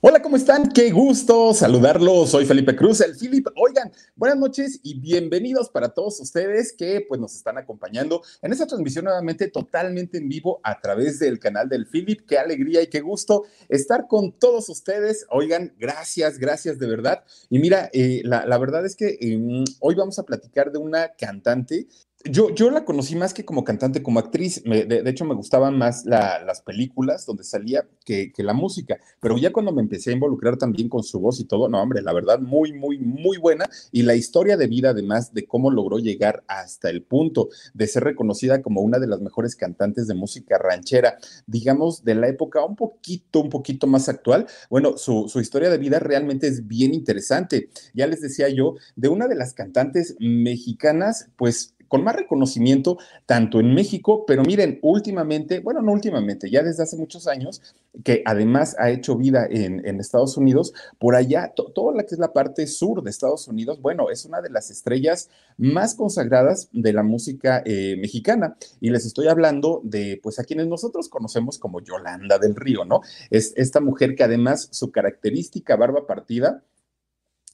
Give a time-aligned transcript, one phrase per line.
[0.00, 0.68] Hola, ¿cómo están?
[0.68, 2.30] Qué gusto saludarlos.
[2.30, 3.48] Soy Felipe Cruz, el Philip.
[3.56, 8.68] Oigan, buenas noches y bienvenidos para todos ustedes que pues nos están acompañando en esta
[8.68, 12.20] transmisión nuevamente totalmente en vivo a través del canal del Philip.
[12.28, 15.26] Qué alegría y qué gusto estar con todos ustedes.
[15.30, 17.24] Oigan, gracias, gracias de verdad.
[17.50, 21.88] Y mira, eh, la, verdad es que em, hoy vamos a platicar de una cantante
[22.24, 24.62] yo, yo la conocí más que como cantante, como actriz.
[24.64, 28.98] de, hecho, me gustaban más las películas donde salía que, la música.
[29.20, 32.02] Pero ya cuando me empecé a involucrar también con su voz y todo, no, hombre,
[32.02, 33.68] la verdad, muy, muy, muy buena.
[33.92, 38.04] Y la historia de vida, además, de cómo logró llegar hasta el punto de ser
[38.04, 42.74] reconocida como una de las mejores cantantes de música ranchera, digamos, de la época un
[42.74, 44.46] poquito, un poquito más actual.
[44.70, 47.70] Bueno, su, su historia de vida realmente es bien interesante.
[47.94, 53.60] Ya les decía yo, de una de las cantantes mexicanas, pues con más reconocimiento tanto
[53.60, 57.62] en México, pero miren, últimamente, bueno, no últimamente, ya desde hace muchos años,
[58.04, 62.32] que además ha hecho vida en, Estados Unidos, por allá, toda la que es la
[62.32, 67.02] parte sur de Estados Unidos, bueno, es una de las estrellas más consagradas de la
[67.02, 68.56] música eh, mexicana.
[68.80, 73.00] Y les estoy hablando de, pues, a quienes nosotros conocemos como Yolanda del Río, ¿no?
[73.30, 76.62] Es esta mujer que además su característica barba partida,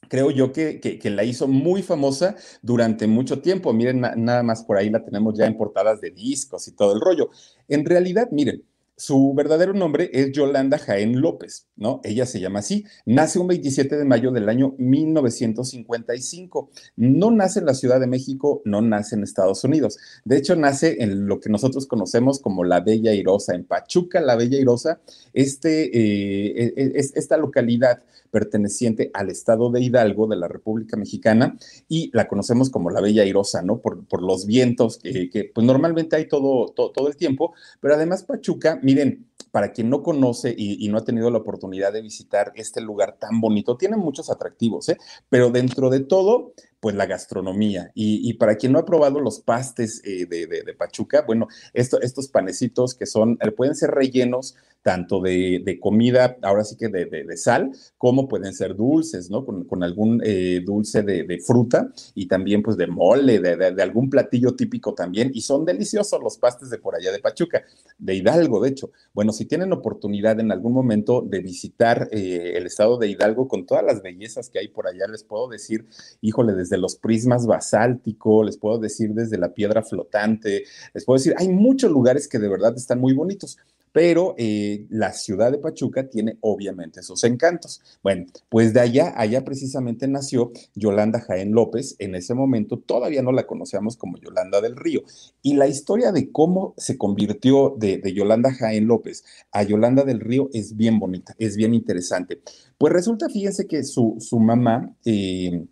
[0.08, 3.72] creo yo que, que, la hizo muy famosa durante mucho tiempo.
[3.72, 7.00] Miren, nada más por ahí la tenemos ya en portadas de discos y todo el
[7.00, 7.30] rollo.
[7.68, 8.64] En realidad, miren,
[8.96, 12.00] su verdadero nombre es Yolanda Jaén López, ¿no?
[12.04, 12.84] Ella se llama así.
[13.04, 16.70] Nace un 27 de mayo del año 1955.
[16.96, 19.98] No nace en la Ciudad de México, no nace en Estados Unidos.
[20.24, 24.36] De hecho, nace en lo que nosotros conocemos como la Bella Irosa, en Pachuca, la
[24.36, 25.00] Bella Irosa,
[25.32, 28.02] este, eh, e, e, es, esta localidad
[28.34, 31.56] perteneciente al estado de Hidalgo de la República Mexicana
[31.88, 33.78] y la conocemos como la Bella Irosa, ¿no?
[33.78, 38.24] Por, por los vientos que, pues normalmente hay todo, todo, todo el tiempo, pero además
[38.24, 42.80] Pachuca miren, para quien no conoce y, no ha tenido la oportunidad de visitar este
[42.80, 44.98] lugar tan bonito, tiene muchos atractivos, ¿eh?
[45.28, 46.54] pero dentro de todo,
[46.84, 47.90] pues la gastronomía.
[47.94, 53.06] Y, para quien no ha probado los pastes eh, de, Pachuca, bueno, estos panecitos que
[53.06, 58.52] son, eh, pueden ser rellenos tanto de, comida, ahora sí que de, sal, como pueden
[58.52, 59.46] ser dulces, ¿no?
[59.46, 64.92] Con, algún eh, dulce de, fruta y también pues de mole, de, algún platillo típico
[64.92, 65.30] también.
[65.32, 67.64] Y son deliciosos los pastes de por allá de Pachuca,
[67.96, 68.90] de Hidalgo, de hecho.
[69.14, 73.84] Bueno, si tienen oportunidad en algún momento de visitar el estado de Hidalgo con todas
[73.84, 75.86] las bellezas que hay por allá, les puedo decir,
[76.20, 81.34] híjole, desde los prismas basálticos, les puedo decir desde la piedra flotante, les puedo decir,
[81.38, 83.58] hay muchos lugares que de verdad están muy bonitos
[83.94, 87.80] pero eh, la ciudad de Pachuca tiene obviamente sus encantos.
[88.02, 91.94] Bueno, pues de allá, allá precisamente nació Yolanda Jaén López.
[92.00, 95.02] En ese momento todavía no la conocíamos como Yolanda del Río.
[95.42, 100.50] Y la historia de cómo se convirtió de, Yolanda Jaén López a Yolanda del Río
[100.52, 102.40] es bien bonita, es bien interesante.
[102.76, 104.92] Pues resulta, fíjense que su, su mamá...
[105.04, 105.66] Eh,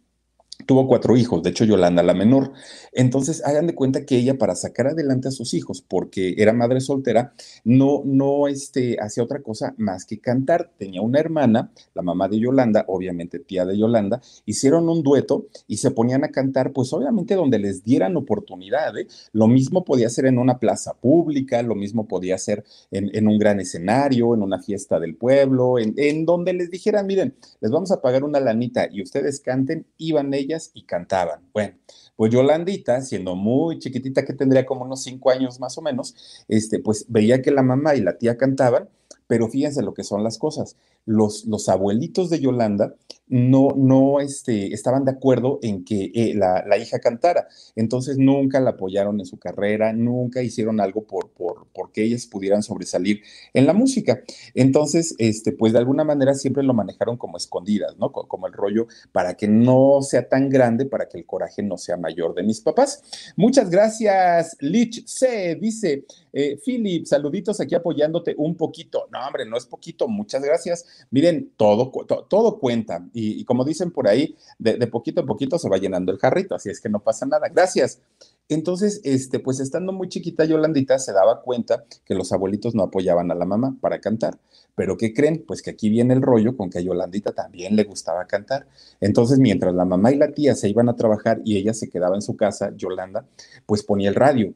[0.66, 2.52] tuvo cuatro hijos, de hecho Yolanda la menor.
[2.92, 6.80] Entonces, hagan de cuenta que ella para sacar adelante a sus hijos, porque era madre
[6.80, 7.32] soltera,
[7.64, 10.70] no, no este, hacía otra cosa más que cantar.
[10.78, 15.78] Tenía una hermana, la mamá de Yolanda, obviamente tía de Yolanda, hicieron un dueto y
[15.78, 18.96] se ponían a cantar, pues obviamente donde les dieran oportunidad.
[18.98, 19.06] ¿eh?
[19.32, 23.60] Lo mismo podía ser en una plaza pública, lo mismo podía ser en, un gran
[23.60, 28.00] escenario, en una fiesta del pueblo, en, en donde les dijeran, miren, les vamos a
[28.00, 31.40] pagar una lanita y ustedes canten, iban ellas y cantaban.
[31.52, 31.76] Bueno,
[32.16, 36.78] pues Yolandita, siendo muy chiquitita, que tendría como unos cinco años más o menos, este,
[36.78, 38.88] pues veía que la mamá y la tía cantaban,
[39.26, 40.76] pero fíjense lo que son las cosas.
[41.06, 42.94] Los, los abuelitos de Yolanda
[43.32, 47.48] no, no este, estaban de acuerdo en que eh, la, hija cantara.
[47.76, 52.62] Entonces nunca la apoyaron en su carrera, nunca hicieron algo por, por, que ellas pudieran
[52.62, 53.22] sobresalir
[53.54, 54.22] en la música.
[54.54, 58.12] Entonces, este, pues de alguna manera siempre lo manejaron como escondidas, ¿no?
[58.12, 61.96] Como el rollo para que no sea tan grande, para que el coraje no sea
[61.96, 63.02] mayor de mis papás.
[63.36, 65.56] Muchas gracias, Lich C.
[65.56, 69.08] Dice, eh, Philip, saluditos aquí apoyándote un poquito.
[69.10, 70.84] No, hombre, no es poquito, muchas gracias.
[71.10, 71.90] Miren, todo,
[72.28, 73.06] todo, cuenta.
[73.44, 76.80] Como dicen por ahí, de, poquito a poquito se va llenando el jarrito, así es
[76.80, 77.48] que no pasa nada.
[77.48, 78.00] Gracias.
[78.48, 83.30] Entonces, este, pues estando muy chiquita Yolandita se daba cuenta que los abuelitos no apoyaban
[83.30, 84.38] a la mamá para cantar.
[84.74, 85.44] Pero ¿qué creen?
[85.46, 88.66] Pues que aquí viene el rollo con que a Yolandita también le gustaba cantar.
[89.00, 92.14] Entonces, mientras la mamá y la tía se iban a trabajar y ella se quedaba
[92.14, 93.26] en su casa, Yolanda,
[93.66, 94.54] pues ponía el radio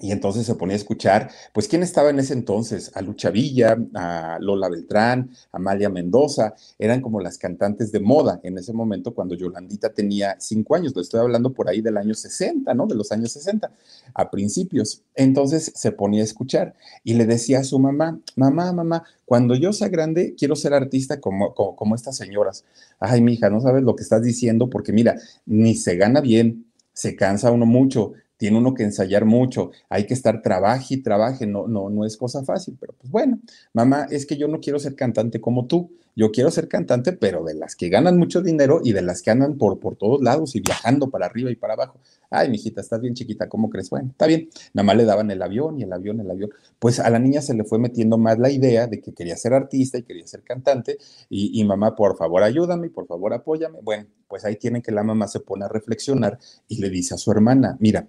[0.00, 2.90] Y entonces se ponía a escuchar, pues, ¿quién estaba en ese entonces?
[2.94, 8.40] A Lucha Villa, a Lola Beltrán, a Amalia Mendoza, eran como las cantantes de moda
[8.42, 12.14] en ese momento cuando Yolandita tenía cinco años, lo estoy hablando por ahí del año
[12.14, 12.86] 60, ¿no?
[12.86, 13.70] De los años 60,
[14.14, 15.02] a principios.
[15.14, 16.74] Entonces se ponía a escuchar
[17.04, 21.20] y le decía a su mamá, mamá, mamá, cuando yo sea grande, quiero ser artista
[21.20, 22.64] como, como, como estas señoras.
[22.98, 25.16] Ay, mija, no sabes lo que estás diciendo porque mira,
[25.46, 30.14] ni se gana bien, se cansa uno mucho, tiene uno que ensayar mucho, hay que
[30.14, 33.38] estar trabaje y trabaje, no, no, no es cosa fácil, pero pues bueno,
[33.74, 37.44] mamá, es que yo no quiero ser cantante como tú, yo quiero ser cantante, pero
[37.44, 40.56] de las que ganan mucho dinero y de las que andan por, por todos lados
[40.56, 42.00] y viajando para arriba y para abajo.
[42.28, 43.88] Ay, mijita, estás bien chiquita, ¿cómo crees?
[43.88, 46.50] Bueno, está bien, nada más le daban el avión y el avión, el avión.
[46.80, 49.54] Pues a la niña se le fue metiendo más la idea de que quería ser
[49.54, 50.98] artista y quería ser cantante
[51.30, 53.78] y, y mamá, por favor, ayúdame, por favor, apóyame.
[53.80, 56.36] Bueno, pues ahí tienen que la mamá se pone a reflexionar
[56.66, 58.08] y le dice a su hermana, mira,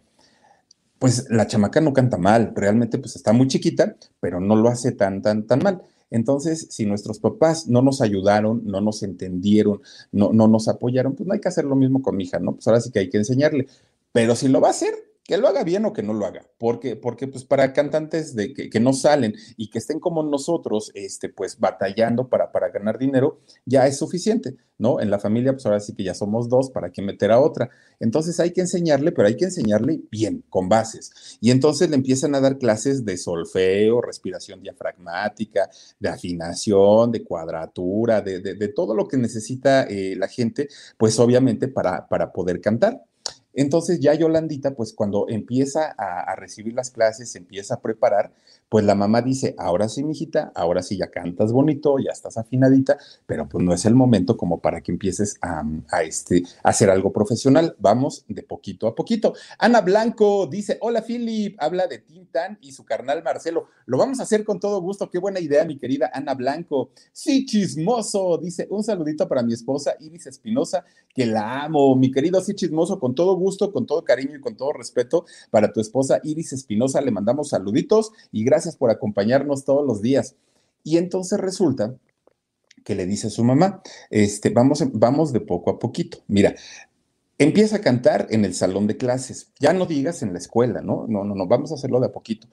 [0.99, 4.91] pues la chamaca no canta mal, realmente pues está muy chiquita, pero no lo hace
[4.91, 5.81] tan, tan, tan mal.
[6.11, 9.81] Entonces, si nuestros papás no nos ayudaron, no nos entendieron,
[10.11, 12.55] no, no nos apoyaron, pues no hay que hacer lo mismo con mi hija, ¿no?
[12.55, 13.67] Pues ahora sí que hay que enseñarle.
[14.11, 14.93] Pero si lo va a hacer,
[15.29, 18.51] que lo haga bien o que no lo haga, porque, porque pues para cantantes de
[18.51, 22.97] que, que, no salen y que estén como nosotros, este, pues batallando para, para ganar
[22.97, 24.99] dinero, ya es suficiente, ¿no?
[24.99, 27.69] En la familia, pues ahora sí que ya somos dos, ¿para qué meter a otra?
[27.99, 31.37] Entonces hay que enseñarle, pero hay que enseñarle bien, con bases.
[31.39, 38.21] Y entonces le empiezan a dar clases de solfeo, respiración diafragmática, de afinación, de cuadratura,
[38.21, 42.61] de, de, de todo lo que necesita eh, la gente, pues obviamente para, para poder
[42.61, 43.03] cantar.
[43.53, 48.31] Entonces ya Yolandita, pues cuando empieza a, recibir las clases, empieza a preparar,
[48.69, 52.97] pues la mamá dice, ahora sí, mijita, ahora sí ya cantas bonito, ya estás afinadita,
[53.25, 55.63] pero pues no es el momento como para que empieces a,
[56.03, 57.75] este, a hacer algo profesional.
[57.79, 59.33] Vamos de poquito a poquito.
[59.57, 63.67] Ana Blanco dice, hola Philip, habla de Tintan y su carnal Marcelo.
[63.87, 65.09] Lo vamos a hacer con todo gusto.
[65.09, 66.91] Qué buena idea, mi querida Ana Blanco.
[67.11, 71.95] Sí, chismoso, dice, un saludito para mi esposa Iris Espinosa, que la amo.
[71.95, 75.71] Mi querido Sí Chismoso, con todo gusto, con todo cariño y con todo respeto para
[75.71, 80.35] tu esposa Iris Espinosa, le mandamos saluditos y gracias por acompañarnos todos los días.
[80.83, 81.95] Y entonces resulta
[82.83, 86.19] que le dice a su mamá, este, vamos, vamos de poco a poquito.
[86.27, 86.55] Mira,
[87.37, 89.51] empieza a cantar en el salón de clases.
[89.59, 91.05] Ya no digas en la escuela, ¿no?
[91.07, 92.47] No, no, no, vamos a hacerlo de a poquito.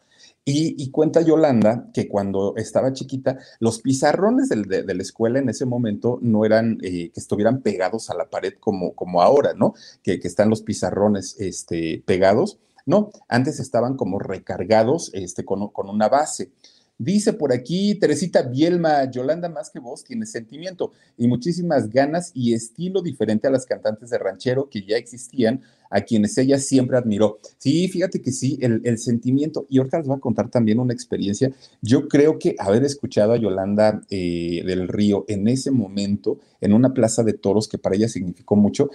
[0.48, 5.48] Y, cuenta Yolanda que cuando estaba chiquita, los pizarrones de, de, de la escuela en
[5.48, 9.74] ese momento no eran eh, que estuvieran pegados a la pared como, como ahora, ¿no?
[10.04, 15.90] Que, que están los pizarrones este, pegados no, antes estaban como recargados este, con, con
[15.90, 16.52] una base.
[16.98, 22.54] Dice por aquí Teresita Bielma, Yolanda más que vos tiene sentimiento y muchísimas ganas y
[22.54, 25.60] estilo diferente a las cantantes de ranchero que ya existían,
[25.90, 27.38] a quienes ella siempre admiró.
[27.58, 31.52] Sí, fíjate que sí, el, sentimiento, y ahorita les voy a contar también una experiencia.
[31.82, 36.94] Yo creo que haber escuchado a Yolanda eh, del Río en ese momento, en una
[36.94, 38.90] plaza de toros que para ella significó mucho,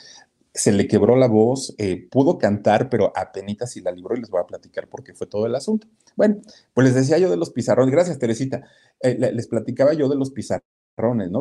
[0.54, 4.30] se le quebró la voz, eh, pudo cantar, pero apenas si la libró y les
[4.30, 5.88] voy a platicar por qué fue todo el asunto.
[6.16, 6.42] Bueno,
[6.74, 8.64] pues les decía yo de los pizarrones, gracias Teresita,
[9.02, 10.81] eh, les platicaba yo de los pizarrones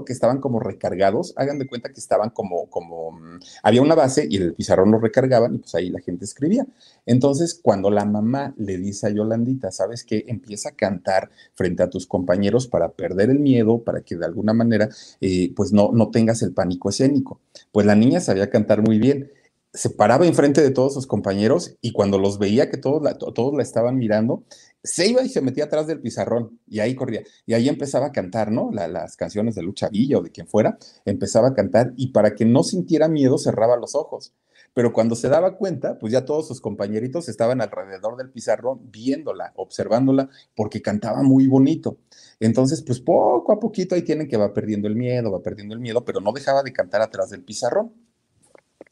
[0.05, 4.27] Que estaban como recargados, hagan de cuenta que estaban como, como, mm, había una base
[4.29, 6.67] y el pizarrón lo recargaban y pues ahí la gente escribía.
[7.07, 10.25] Entonces, cuando la mamá le dice a Yolandita, ¿sabes qué?
[10.29, 14.53] Empieza a cantar frente a tus compañeros para perder el miedo, para que de alguna
[14.53, 14.89] manera,
[15.21, 17.41] eh, pues no, no tengas el pánico escénico.
[17.73, 19.31] Pues la niña sabía cantar muy bien
[19.73, 23.63] se paraba enfrente de todos sus compañeros y cuando los veía que todos todos la
[23.63, 24.43] estaban mirando,
[24.83, 27.23] se iba y se metía atrás del pizarrón y ahí corría.
[27.47, 28.71] Y ahí empezaba a cantar, ¿no?
[28.73, 32.35] La, las canciones de Lucha Villa o de quien fuera, empezaba a cantar y para
[32.35, 34.35] que no sintiera miedo cerraba los ojos.
[34.73, 39.53] Pero cuando se daba cuenta, pues ya todos sus compañeritos estaban alrededor del pizarrón viéndola,
[39.57, 41.99] observándola, porque cantaba muy bonito.
[42.39, 45.81] Entonces, pues poco a poquito ahí tienen que va perdiendo el miedo, va perdiendo el
[45.81, 47.93] miedo, pero no dejaba de cantar atrás del pizarrón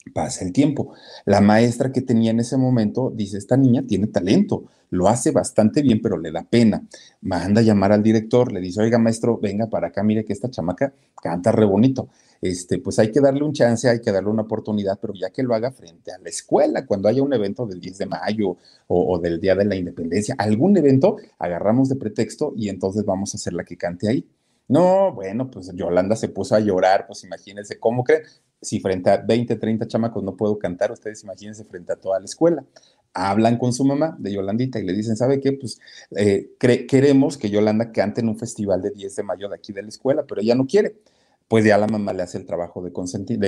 [0.08, 0.94] pasa el tiempo.
[1.24, 5.82] La maestra que tenía en ese momento dice, esta niña tiene talento, lo hace bastante
[5.82, 6.86] bien, pero le da pena.
[7.20, 10.50] Manda a llamar al director, le dice, oiga maestro, venga para acá, mire que esta
[10.50, 12.08] chamaca canta re bonito.
[12.40, 15.42] Este, pues hay que darle un chance, hay que darle una oportunidad, pero ya que
[15.42, 19.14] lo haga frente a la escuela, cuando haya un evento del 10 de mayo o,
[19.14, 23.36] o del Día de la Independencia, algún evento, agarramos de pretexto y entonces vamos a
[23.36, 24.26] hacer la que cante ahí.
[24.68, 28.22] No, bueno, pues Yolanda se puso a llorar, pues imagínense cómo creen
[28.60, 32.25] si frente a 20, 30 chamacos no puedo cantar, ustedes imagínense frente a toda la
[32.25, 32.64] escuela.
[33.14, 35.52] Hablan con su mamá de Yolandita y le dicen, ¿sabe qué?
[35.52, 35.80] Pues
[36.16, 39.82] eh, queremos que Yolanda cante en un festival de 10 de mayo de aquí de
[39.82, 40.96] la escuela, pero ella no quiere.
[41.48, 42.90] pues ya la mamá le hace el trabajo de,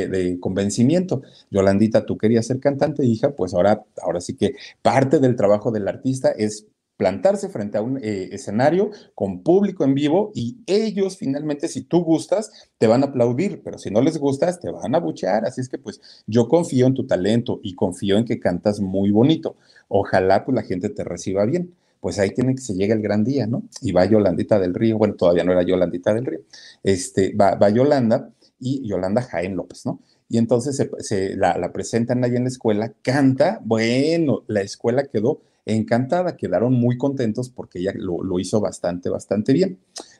[0.08, 1.22] de, convencimiento.
[1.50, 5.86] Yolandita, tú querías ser cantante, hija, pues ahora, ahora sí que parte del trabajo del
[5.88, 6.66] artista es
[7.00, 12.04] plantarse frente a un eh, escenario con público en vivo y ellos finalmente, si tú
[12.04, 15.46] gustas, te van a aplaudir, pero si no les gustas, te van a buchear.
[15.46, 19.10] Así es que pues yo confío en tu talento y confío en que cantas muy
[19.12, 19.56] bonito.
[19.88, 21.72] Ojalá pues la gente te reciba bien.
[22.00, 23.62] Pues ahí tiene que se llegue el gran día, ¿no?
[23.80, 26.40] Y va Yolandita del Río, bueno, todavía no era Yolandita del Río,
[26.82, 30.00] este, va, va Yolanda y Yolanda Jaén López, ¿no?
[30.28, 35.40] Y entonces se, la, la presentan ahí en la escuela, canta, bueno, la escuela quedó
[35.66, 39.78] encantada, quedaron muy contentos porque ella lo, hizo bastante, bastante bien.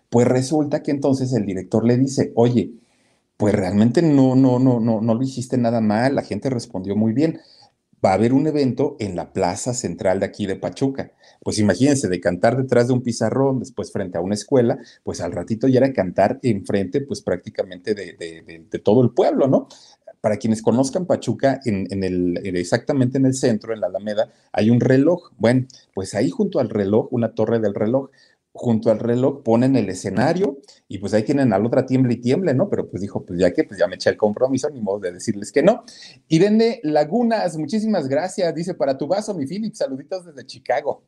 [0.09, 2.73] Pues resulta que entonces el director le dice, oye,
[3.37, 7.13] pues realmente no, no, no, no, no lo hiciste nada mal, la gente respondió muy
[7.13, 7.41] bien.
[8.05, 11.13] Va a haber un evento en la plaza central de aquí de Pachuca.
[11.43, 15.33] Pues imagínense, de cantar detrás de un pizarrón, después frente a una escuela, pues al
[15.33, 18.15] ratito ya era cantar enfrente, pues prácticamente de,
[18.71, 19.69] de todo el pueblo, ¿no?
[20.21, 24.81] Para quienes conozcan Pachuca, en, el, exactamente en el centro, en la Alameda, hay un
[24.81, 25.31] reloj.
[25.39, 28.11] Bueno, pues ahí junto al reloj, una torre del reloj,
[28.53, 30.59] junto al reloj ponen el escenario
[30.89, 32.69] y pues ahí tienen a la otra tiemble y tiemble, ¿no?
[32.69, 35.13] Pero pues dijo, pues ya que, pues ya me eché el compromiso, ni modo de
[35.13, 35.85] decirles que no.
[36.29, 41.05] Irene Lagunas, muchísimas gracias, dice, para tu vaso, mi Philip, saluditos desde Chicago.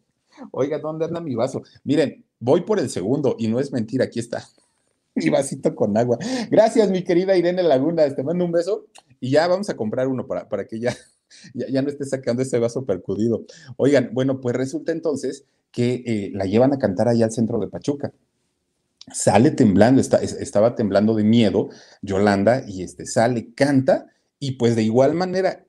[0.52, 1.62] Oiga, ¿dónde anda mi vaso?
[1.84, 4.42] Miren, voy por el segundo y no es mentira, aquí está
[5.14, 6.18] mi vasito con agua.
[6.50, 8.08] Gracias, mi querida Irene Laguna.
[8.14, 8.86] Te mando un beso
[9.20, 10.94] y ya vamos a comprar uno para, para que ya,
[11.54, 13.44] ya, no esté sacando ese vaso percudido.
[13.76, 17.68] Oigan, bueno, pues resulta entonces que eh, la llevan a cantar allá al centro de
[17.68, 18.12] Pachuca.
[19.12, 21.70] Sale temblando, está, estaba temblando de miedo
[22.02, 24.06] Yolanda y este sale, canta
[24.38, 25.64] y pues de igual manera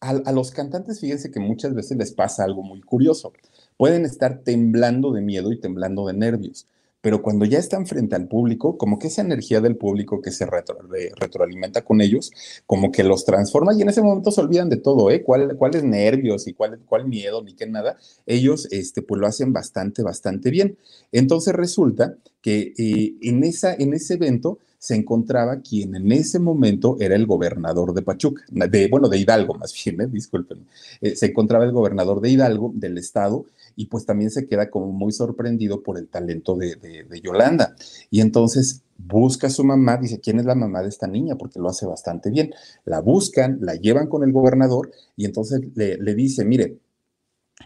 [0.00, 3.32] a, a los cantantes, fíjense que muchas veces les pasa algo muy curioso.
[3.76, 6.68] Pueden estar temblando de miedo y temblando de nervios
[7.06, 10.44] pero cuando ya están frente al público, como que esa energía del público que se
[10.44, 12.32] retroalimenta con ellos,
[12.66, 15.22] como que los transforma y en ese momento se olvidan de todo, ¿eh?
[15.22, 17.96] ¿Cuál, cuáles nervios y cuál, cuál miedo ni qué nada?
[18.26, 20.78] Ellos, este, pues lo hacen bastante, bastante bien.
[21.12, 26.96] Entonces resulta que eh, en, esa, en ese evento se encontraba quien en ese momento
[26.98, 30.08] era el gobernador de Pachuca, de, bueno, de Hidalgo más bien, ¿eh?
[30.08, 30.66] disculpen.
[31.00, 33.46] Eh, se encontraba el gobernador de Hidalgo, del estado,
[33.76, 37.76] y pues también se queda como muy sorprendido por el talento de, Yolanda.
[38.10, 41.36] Y entonces busca a su mamá, dice, ¿quién es la mamá de esta niña?
[41.36, 42.52] Porque lo hace bastante bien.
[42.86, 46.78] La buscan, la llevan con el gobernador y entonces le, le dice, mire,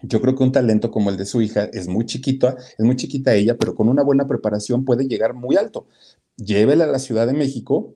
[0.03, 2.97] yo creo que un talento como el de su hija es muy chiquito, es muy
[2.97, 5.87] chiquita ella, pero con una buena preparación puede llegar muy alto.
[6.37, 7.95] Llévela a la Ciudad de México,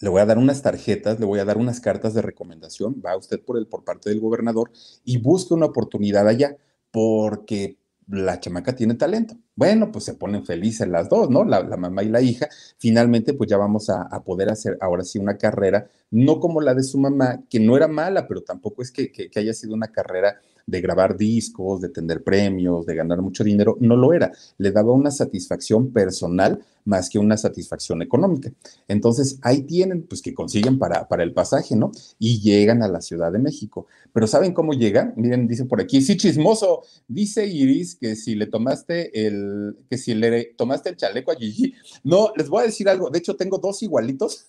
[0.00, 3.16] le voy a dar unas tarjetas, le voy a dar unas cartas de recomendación, va
[3.16, 4.70] usted por el por parte del gobernador
[5.04, 6.56] y busque una oportunidad allá
[6.90, 7.78] porque
[8.08, 9.36] la chamaca tiene talento.
[9.54, 11.44] Bueno, pues se ponen felices las dos, ¿no?
[11.44, 12.48] La, mamá y la hija.
[12.78, 16.82] Finalmente, pues ya vamos a, poder hacer ahora sí una carrera, no como la de
[16.82, 20.82] su mamá, que no era mala, pero tampoco es que, haya sido una carrera de
[20.82, 24.30] grabar discos, de tener premios, de ganar mucho dinero, no lo era.
[24.58, 28.52] Le daba una satisfacción personal más que una satisfacción económica.
[28.86, 31.90] Entonces, ahí tienen, pues que consiguen para, para el pasaje, ¿no?
[32.18, 33.86] Y llegan a la Ciudad de México.
[34.12, 35.14] Pero ¿saben cómo llegan?
[35.16, 36.82] Miren, dice por aquí, sí, chismoso.
[37.06, 41.74] Dice Iris que si le tomaste el, que si le tomaste el chaleco a Gigi.
[42.04, 43.08] No, les voy a decir algo.
[43.08, 44.48] De hecho, tengo dos igualitos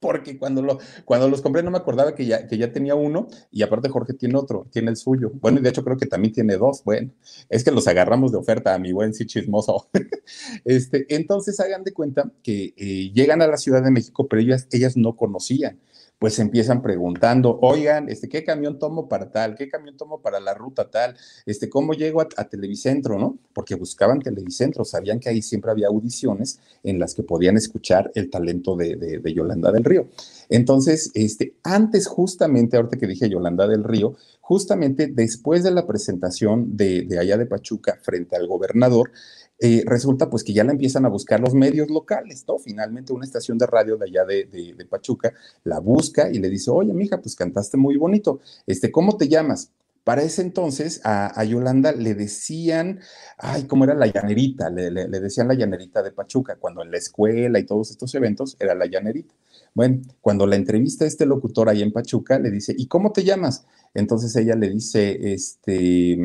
[0.00, 3.28] porque cuando, lo, cuando los compré no me acordaba que ya, que ya tenía uno
[3.50, 5.32] y aparte Jorge tiene otro, tiene el suyo.
[5.34, 6.82] Bueno, y de hecho creo que también tiene dos.
[6.84, 7.10] Bueno,
[7.48, 9.88] es que los agarramos de oferta a mi buen sí chismoso.
[10.64, 14.68] este, entonces hagan de cuenta que eh, llegan a la Ciudad de México, pero ellas,
[14.70, 15.78] ellas no conocían
[16.18, 19.54] pues empiezan preguntando, oigan, este, ¿qué camión tomo para tal?
[19.54, 21.16] ¿Qué camión tomo para la ruta tal?
[21.46, 23.38] Este, ¿Cómo llego a, Televicentro, no?
[23.52, 28.30] Porque buscaban Televicentro, sabían que ahí siempre había audiciones en las que podían escuchar el
[28.30, 30.08] talento de, Yolanda del Río.
[30.48, 36.76] Entonces, este, antes justamente, ahorita que dije Yolanda del Río, justamente después de la presentación
[36.76, 39.12] de, de allá de Pachuca frente al gobernador,
[39.60, 42.58] eh, resulta pues que ya la empiezan a buscar los medios locales, ¿no?
[42.58, 45.32] Finalmente una estación de radio de allá de, Pachuca
[45.64, 49.72] la busca y le dice, oye, mija, pues cantaste muy bonito, este, ¿cómo te llamas?
[50.04, 53.00] Para ese entonces a, Yolanda le decían,
[53.36, 54.70] ay, ¿cómo era la llanerita?
[54.70, 58.74] Le, decían la llanerita de Pachuca, cuando en la escuela y todos estos eventos era
[58.74, 59.34] la llanerita.
[59.74, 63.22] Bueno, cuando la entrevista a este locutor ahí en Pachuca, le dice, ¿y cómo te
[63.22, 63.66] llamas?
[63.92, 66.18] Entonces ella le dice, este,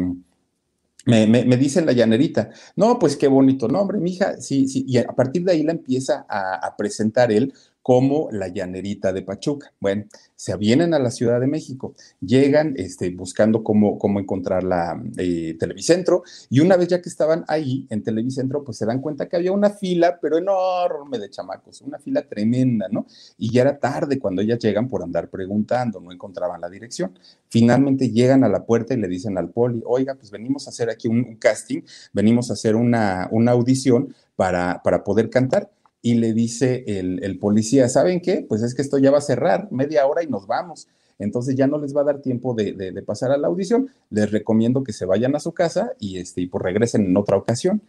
[1.06, 5.08] me, me, dicen la llanerita, no, pues qué bonito nombre, mija, sí, sí, y a
[5.08, 9.74] partir de ahí la empieza a, presentar él como la llanerita de Pachuca.
[9.80, 15.00] Bueno, se vienen a la Ciudad de México, llegan este, buscando cómo, cómo encontrar la
[15.18, 19.28] eh, Televicentro y una vez ya que estaban ahí en Televicentro, pues se dan cuenta
[19.28, 23.06] que había una fila, pero enorme de chamacos, una fila tremenda, ¿no?
[23.38, 27.12] Y ya era tarde cuando ellas llegan por andar preguntando, no encontraban la dirección.
[27.50, 30.90] Finalmente llegan a la puerta y le dicen al poli, oiga, pues venimos a hacer
[30.90, 31.82] aquí un, casting,
[32.14, 35.70] venimos a hacer una, una audición para, para poder cantar
[36.06, 38.46] y le dice el, policía, ¿saben qué?
[38.48, 40.90] Pues es que esto ya va a cerrar media hora y nos vamos.
[41.18, 43.90] Entonces ya no les va a dar tiempo de, pasar a la audición.
[44.10, 47.38] Les recomiendo que se vayan a su casa y, este, y pues regresen en otra
[47.38, 47.82] ocasión.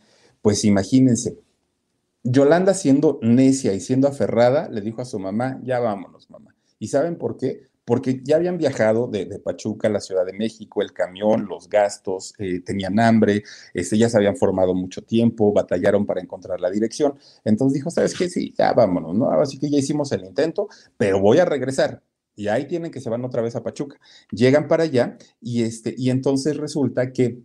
[0.42, 1.38] Pues imagínense,
[2.22, 6.54] Yolanda siendo necia y siendo aferrada, le dijo a su mamá, ya vámonos, mamá.
[6.78, 7.62] ¿Y saben por qué?
[7.84, 12.34] Porque ya habían viajado de, Pachuca a la Ciudad de México, el camión, los gastos,
[12.38, 13.42] eh, tenían hambre,
[13.74, 17.18] este, ya se habían formado mucho tiempo, batallaron para encontrar la dirección.
[17.44, 18.28] Entonces dijo, ¿sabes qué?
[18.28, 19.30] Sí, ya vámonos, ¿no?
[19.30, 22.02] Así que ya hicimos el intento, pero voy a regresar.
[22.36, 23.98] Y ahí tienen que se van otra vez a Pachuca.
[24.30, 27.38] Llegan para allá y, este, y entonces resulta que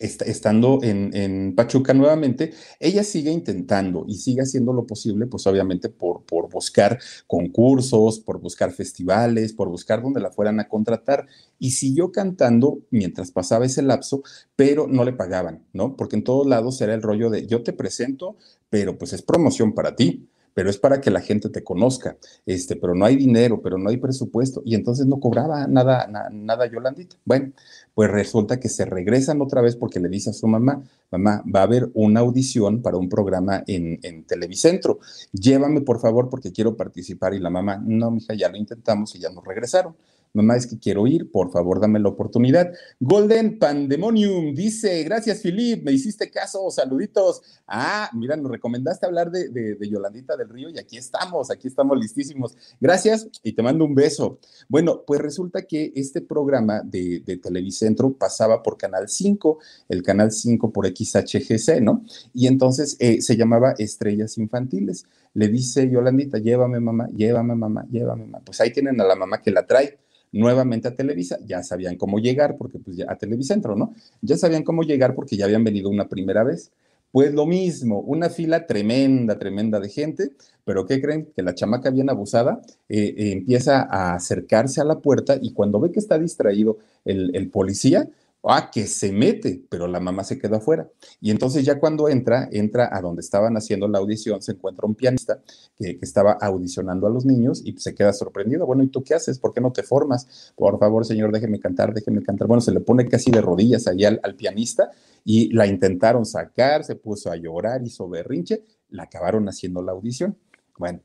[0.00, 6.24] estando en, Pachuca nuevamente, ella sigue intentando y sigue haciendo lo posible, pues obviamente por,
[6.24, 11.26] por buscar concursos, por buscar festivales, por buscar donde la fueran a contratar.
[11.58, 14.22] Y siguió cantando mientras pasaba ese lapso,
[14.56, 15.96] pero no le pagaban, ¿no?
[15.96, 18.36] Porque en todos lados era el rollo de yo te presento,
[18.70, 22.16] pero pues es promoción para ti pero es para que la gente te conozca,
[22.46, 26.66] este, pero no hay dinero, pero no hay presupuesto, y entonces no cobraba nada, nada
[26.66, 27.16] Yolandita.
[27.24, 27.52] Bueno,
[27.94, 31.60] pues resulta que se regresan otra vez porque le dice a su mamá, mamá, va
[31.60, 35.00] a haber una audición para un programa en, en Televicentro,
[35.32, 39.20] llévame por favor porque quiero participar, y la mamá, no, mija, ya lo intentamos y
[39.20, 39.94] ya nos regresaron
[40.32, 42.72] mamá, es que quiero ir, por favor, dame la oportunidad.
[42.98, 47.42] Golden Pandemonium dice, gracias, Filip, me hiciste caso, saluditos.
[47.66, 51.98] Ah, mira, nos recomendaste hablar de, de, Yolandita del Río y aquí estamos, aquí estamos
[51.98, 52.56] listísimos.
[52.80, 54.38] Gracias y te mando un beso.
[54.68, 59.58] Bueno, pues resulta que este programa de, de Televicentro pasaba por Canal 5,
[59.88, 62.04] el Canal 5 por XHGC, ¿no?
[62.32, 65.06] Y entonces eh, se llamaba Estrellas Infantiles.
[65.34, 68.42] Le dice Yolandita, llévame mamá, llévame mamá, llévame mamá.
[68.44, 69.98] Pues ahí tienen a la mamá que la trae
[70.32, 73.94] nuevamente a Televisa, ya sabían cómo llegar, porque pues ya a Televicentro, ¿no?
[74.22, 76.70] Ya sabían cómo llegar porque ya habían venido una primera vez.
[77.12, 80.30] Pues lo mismo, una fila tremenda, tremenda de gente,
[80.64, 81.28] pero ¿qué creen?
[81.34, 85.80] Que la chamaca bien abusada eh, eh, empieza a acercarse a la puerta y cuando
[85.80, 88.08] ve que está distraído el, el policía,
[88.42, 90.88] Ah, que se mete, pero la mamá se queda afuera.
[91.20, 94.94] Y entonces ya cuando entra, entra a donde estaban haciendo la audición, se encuentra un
[94.94, 95.42] pianista
[95.76, 98.64] que, estaba audicionando a los niños y se queda sorprendido.
[98.64, 99.38] Bueno, ¿y tú qué haces?
[99.38, 100.52] ¿Por qué no te formas?
[100.56, 102.48] Por favor, señor, déjeme cantar, déjeme cantar.
[102.48, 104.90] Bueno, se le pone casi de rodillas ahí al, al pianista
[105.22, 110.38] y la intentaron sacar, se puso a llorar, hizo berrinche, la acabaron haciendo la audición.
[110.78, 111.02] Bueno,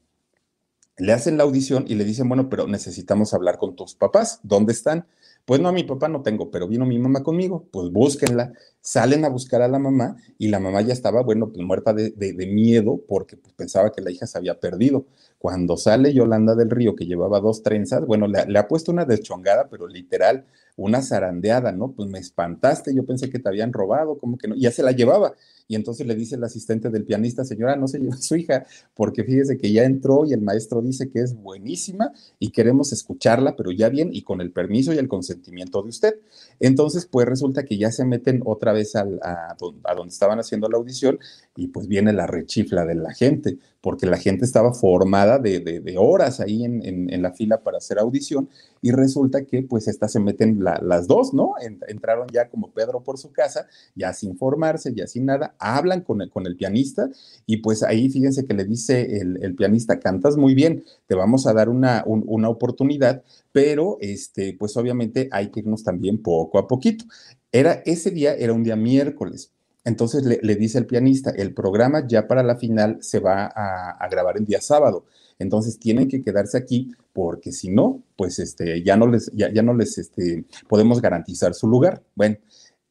[0.98, 4.72] le hacen la audición y le dicen, bueno, pero necesitamos hablar con tus papás, ¿dónde
[4.72, 5.06] están?
[5.46, 8.54] Pues no, mi papá no tengo, pero vino mi mamá conmigo, pues búsquenla.
[8.82, 12.34] Salen a buscar a la mamá y la mamá ya estaba, bueno, pues muerta de,
[12.48, 15.06] miedo porque pues, pensaba que la hija se había perdido.
[15.38, 19.06] Cuando sale Yolanda del Río, que llevaba dos trenzas, bueno, le, le ha puesto una
[19.06, 20.46] deschongada, pero literal,
[20.78, 21.92] una zarandeada, ¿no?
[21.92, 24.92] Pues me espantaste, yo pensé que te habían robado, como que no, ya se la
[24.94, 25.34] llevaba.
[25.68, 29.24] Y entonces le dice el asistente del pianista, señora, no se lleva su hija, porque
[29.24, 33.72] fíjese que ya entró y el maestro dice que es buenísima y queremos escucharla, pero
[33.72, 36.16] ya bien y con el permiso y el consentimiento de usted.
[36.60, 40.78] Entonces, pues resulta que ya se meten otra vez a, a donde estaban haciendo la
[40.78, 41.20] audición
[41.56, 46.40] y pues viene la rechifla de la gente porque la gente estaba formada de, horas
[46.40, 48.50] ahí en, la fila para hacer audición
[48.82, 51.54] y resulta que pues estas se meten las dos, ¿no?
[51.88, 56.22] entraron ya como Pedro por su casa, ya sin formarse, ya sin nada, hablan con
[56.22, 57.10] el, con el pianista
[57.46, 61.54] y pues ahí fíjense que le dice el, pianista, cantas muy bien, te vamos a
[61.54, 67.06] dar una, una oportunidad, pero este, pues obviamente hay que irnos también poco a poquito.
[67.52, 69.52] Era, ese día era un día miércoles,
[69.86, 74.36] entonces le, dice el pianista, el programa ya para la final se va a, grabar
[74.38, 75.06] el día sábado.
[75.38, 79.76] Entonces tienen que quedarse aquí porque si no, pues este, ya no les, ya, no
[79.76, 82.02] les este, podemos garantizar su lugar.
[82.16, 82.38] Bueno,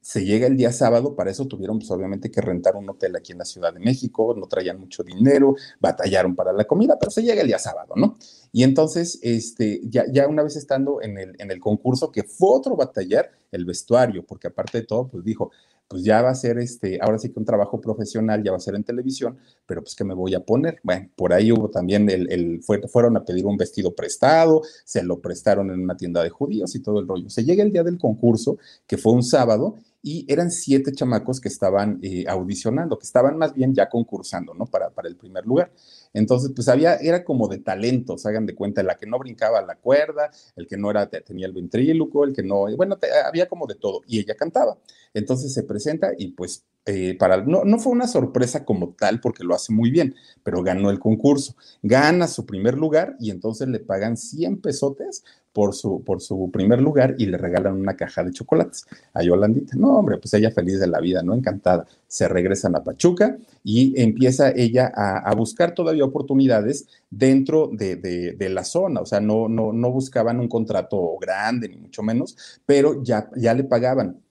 [0.04, 3.32] se llega el día sábado, para eso tuvieron pues, obviamente que rentar un hotel aquí
[3.32, 7.22] en la Ciudad de México, no traían mucho dinero, batallaron para la comida, pero se
[7.22, 8.18] llega el día sábado, ¿no?
[8.52, 12.50] Y entonces, este, ya, ya una vez estando en el, en el concurso, que fue
[12.50, 15.50] otro batallar, el vestuario, porque aparte de todo, pues dijo,
[15.88, 18.60] pues ya va a ser este, ahora sí que un trabajo profesional, ya va a
[18.60, 20.80] ser en televisión, pero pues que me voy a poner.
[20.82, 25.20] Bueno, por ahí hubo también el, el fueron a pedir un vestido prestado, se lo
[25.20, 27.30] prestaron en una tienda de judíos y todo el rollo.
[27.30, 31.48] Se llega el día del concurso, que fue un sábado, y eran siete chamacos que
[31.48, 34.66] estaban eh, audicionando, que estaban más bien ya concursando, ¿no?
[34.66, 35.72] Para, para el primer lugar.
[36.12, 39.76] Entonces, pues había, era como de talentos, hagan de cuenta, la que no brincaba la
[39.76, 43.76] cuerda, el que no era, tenía el ventríloco, el que no, bueno, había como de
[43.76, 44.76] todo, y ella cantaba.
[45.14, 49.42] Entonces se presenta y pues eh, para, no, no fue una sorpresa como tal porque
[49.42, 53.80] lo hace muy bien, pero ganó el concurso, gana su primer lugar y entonces le
[53.80, 58.32] pagan 100 pesotes por su, por su primer lugar y le regalan una caja de
[58.32, 59.76] chocolates a Yolandita.
[59.76, 61.32] No, hombre, pues ella feliz de la vida, ¿no?
[61.32, 61.86] Encantada.
[62.08, 68.64] Se regresan a Pachuca y empieza ella a, buscar todavía oportunidades dentro de, de, la
[68.64, 69.00] zona.
[69.00, 73.54] O sea, no, no, no buscaban un contrato grande, ni mucho menos, pero ya, ya
[73.54, 74.23] le pagaban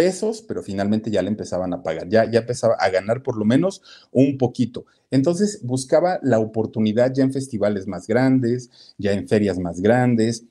[0.00, 3.44] pesos, pero finalmente ya le empezaban a pagar, ya, ya empezaba a ganar por lo
[3.44, 3.82] menos
[4.12, 4.86] un poquito.
[5.10, 10.46] Entonces buscaba la oportunidad ya en festivales más grandes, ya en ferias más grandes,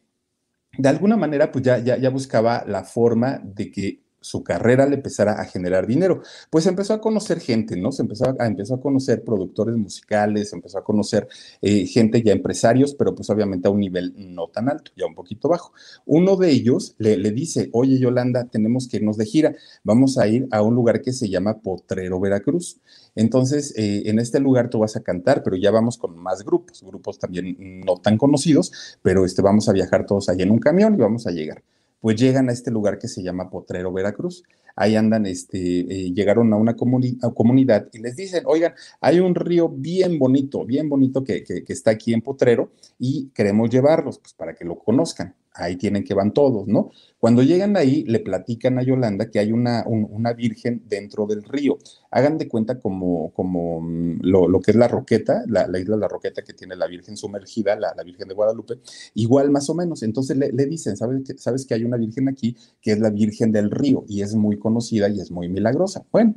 [0.78, 4.96] de alguna manera, pues ya, ya, ya buscaba la forma de que su carrera le
[4.96, 6.22] empezara a generar dinero.
[6.50, 7.92] Pues empezó a conocer gente, ¿no?
[7.92, 11.28] Se empezó a, empezó a conocer productores musicales, empezó a conocer
[11.62, 15.16] eh, gente ya empresarios, pero pues obviamente a un nivel no tan alto, ya un
[15.16, 15.74] poquito bajo.
[16.06, 20.48] Uno de ellos le, dice, oye Yolanda, tenemos que irnos de gira, vamos a ir
[20.52, 22.80] a un lugar que se llama Potrero, Veracruz.
[23.16, 26.84] Entonces, eh, en este lugar tú vas a cantar, pero ya vamos con más grupos,
[26.84, 27.56] grupos también
[27.86, 31.28] no tan conocidos, pero este, vamos a viajar todos ahí en un camión y vamos
[31.28, 31.64] a llegar
[32.00, 34.44] pues llegan a este lugar que se llama Potrero, Veracruz.
[34.76, 39.68] Ahí andan, este, eh, llegaron a una comunidad y les dicen, oigan, hay un río
[39.68, 44.34] bien bonito, bien bonito que, que, que está aquí en Potrero y queremos llevarlos, pues
[44.34, 46.92] para que lo conozcan ahí tienen que van todos, ¿no?
[47.20, 51.78] Cuando llegan ahí, le platican a Yolanda que hay una, una virgen dentro del río.
[52.12, 56.08] Hagan de cuenta como, como mm, lo, que es la roqueta, la, isla de la
[56.08, 58.80] roqueta que tiene la virgen sumergida, la, Virgen de Guadalupe,
[59.16, 60.02] igual más o menos.
[60.04, 63.52] Entonces le, dicen, ¿sabes que, ¿sabes que hay una virgen aquí que es la Virgen
[63.52, 66.06] del Río y es muy conocida y es muy milagrosa?
[66.12, 66.36] Bueno.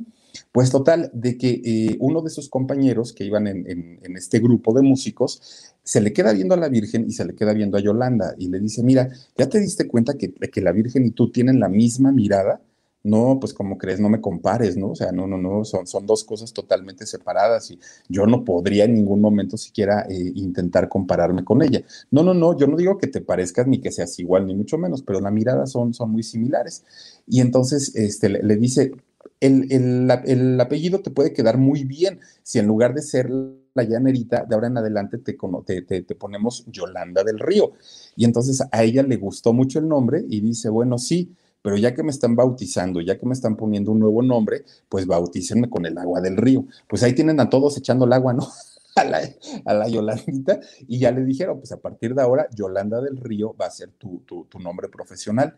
[0.51, 4.81] Pues total, de que eh, uno de sus compañeros que iban en, este grupo de
[4.81, 8.35] músicos se le queda viendo a la Virgen y se le queda viendo a Yolanda
[8.37, 11.59] y le dice, mira, ¿ya te diste cuenta que, que la Virgen y tú tienen
[11.59, 12.61] la misma mirada?
[13.03, 14.91] No, pues como crees, no me compares, ¿no?
[14.91, 18.85] O sea, no, no, no, son, son dos cosas totalmente separadas y yo no podría
[18.85, 21.83] en ningún momento siquiera eh, intentar compararme con ella.
[22.11, 24.77] No, no, no, yo no digo que te parezcas ni que seas igual, ni mucho
[24.77, 26.85] menos, pero la mirada son, son muy similares.
[27.27, 28.93] Y entonces este, le dice,
[29.39, 33.29] el, apellido te puede quedar muy bien si en lugar de ser
[33.73, 37.73] la llanerita, de ahora en adelante te, te, te, ponemos Yolanda del Río.
[38.15, 41.93] Y entonces a ella le gustó mucho el nombre y dice, bueno, sí, pero ya
[41.95, 45.85] que me están bautizando, ya que me están poniendo un nuevo nombre, pues bautícenme con
[45.85, 46.65] el agua del río.
[46.87, 48.47] Pues ahí tienen a todos echando el agua, ¿no?
[48.95, 49.21] A la,
[49.65, 53.55] a la, Yolandita y ya le dijeron, pues a partir de ahora, Yolanda del Río
[53.59, 55.55] va a ser tu, tu, tu nombre profesional.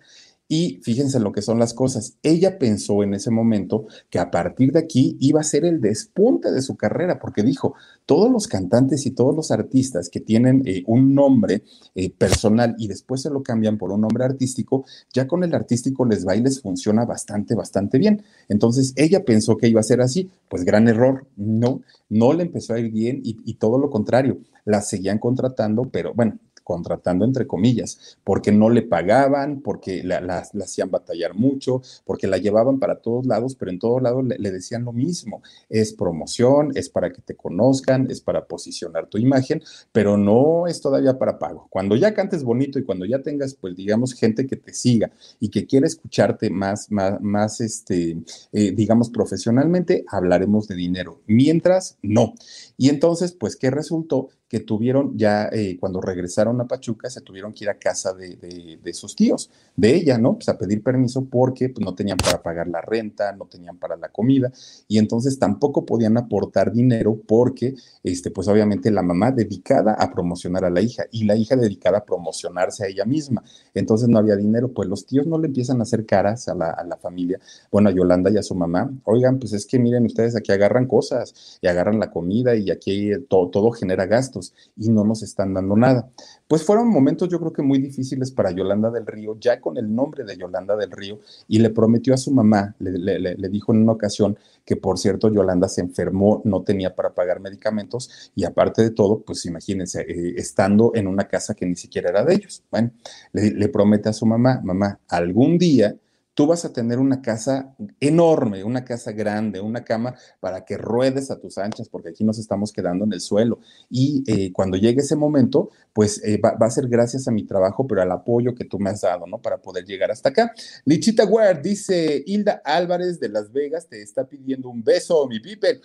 [0.47, 2.17] Y fíjense lo que son las cosas.
[2.21, 6.51] Ella pensó en ese momento que a partir de aquí iba a ser el despunte
[6.51, 7.73] de su carrera, porque dijo,
[8.05, 11.63] todos los cantantes y todos los artistas que tienen eh, un nombre
[11.95, 16.05] eh, personal y después se lo cambian por un nombre artístico, ya con el artístico
[16.05, 18.21] les va y les funciona bastante, bastante bien.
[18.47, 22.75] Entonces ella pensó que iba a ser así, pues gran error, no, no le empezó
[22.75, 27.47] a ir bien y, y todo lo contrario, la seguían contratando, pero bueno, contratando entre
[27.47, 30.17] comillas, porque no le pagaban, porque la,
[30.61, 34.83] hacían batallar mucho, porque la llevaban para todos lados, pero en todos lados le, decían
[34.83, 40.17] lo mismo, es promoción, es para que te conozcan, es para posicionar tu imagen, pero
[40.17, 41.67] no es todavía para pago.
[41.69, 45.49] Cuando ya cantes bonito y cuando ya tengas, pues digamos, gente que te siga y
[45.49, 48.17] que quiera escucharte más, más, más este,
[48.51, 51.21] eh, digamos, profesionalmente, hablaremos de dinero.
[51.27, 52.33] Mientras, no.
[52.75, 54.29] Y entonces, pues, ¿qué resultó?
[54.47, 58.35] Que tuvieron ya eh, cuando regresaron a Pachuca, se tuvieron que ir a casa de,
[58.81, 60.35] de, sus tíos, de ella, ¿no?
[60.35, 63.95] Pues a pedir permiso porque pues, no tenían para pagar la renta, no tenían para
[63.97, 64.51] la comida
[64.87, 70.63] y entonces tampoco podían aportar dinero porque, este, pues obviamente la mamá dedicada a promocionar
[70.63, 73.43] a la hija y la hija dedicada a promocionarse a ella misma.
[73.73, 76.69] Entonces no había dinero, pues los tíos no le empiezan a hacer caras a la,
[76.69, 77.39] a la familia,
[77.71, 78.91] bueno, a Yolanda y a su mamá.
[79.05, 83.11] Oigan, pues es que miren ustedes, aquí agarran cosas y agarran la comida y aquí
[83.27, 84.34] todo, todo genera gasto
[84.75, 86.09] y no nos están dando nada.
[86.47, 89.93] Pues fueron momentos yo creo que muy difíciles para Yolanda del Río, ya con el
[89.93, 93.93] nombre de Yolanda del Río, y le prometió a su mamá, le, dijo en una
[93.93, 98.91] ocasión que por cierto Yolanda se enfermó, no tenía para pagar medicamentos y aparte de
[98.91, 102.63] todo, pues imagínense, eh, estando en una casa que ni siquiera era de ellos.
[102.71, 102.91] Bueno,
[103.33, 105.95] le promete a su mamá, mamá, algún día
[106.35, 111.31] tú vas a tener una casa enorme, una casa grande, una cama para que ruedes
[111.31, 113.61] a tus anchas, porque aquí nos estamos quedando en el suelo.
[113.89, 117.87] Y eh, cuando llegue ese momento, pues eh, va, a ser gracias a mi trabajo,
[117.87, 119.41] pero al apoyo que tú me has dado, ¿no?
[119.41, 120.53] Para poder llegar hasta acá.
[120.83, 125.79] Lichita Ware dice, Hilda Álvarez de Las Vegas te está pidiendo un beso, mi pipe.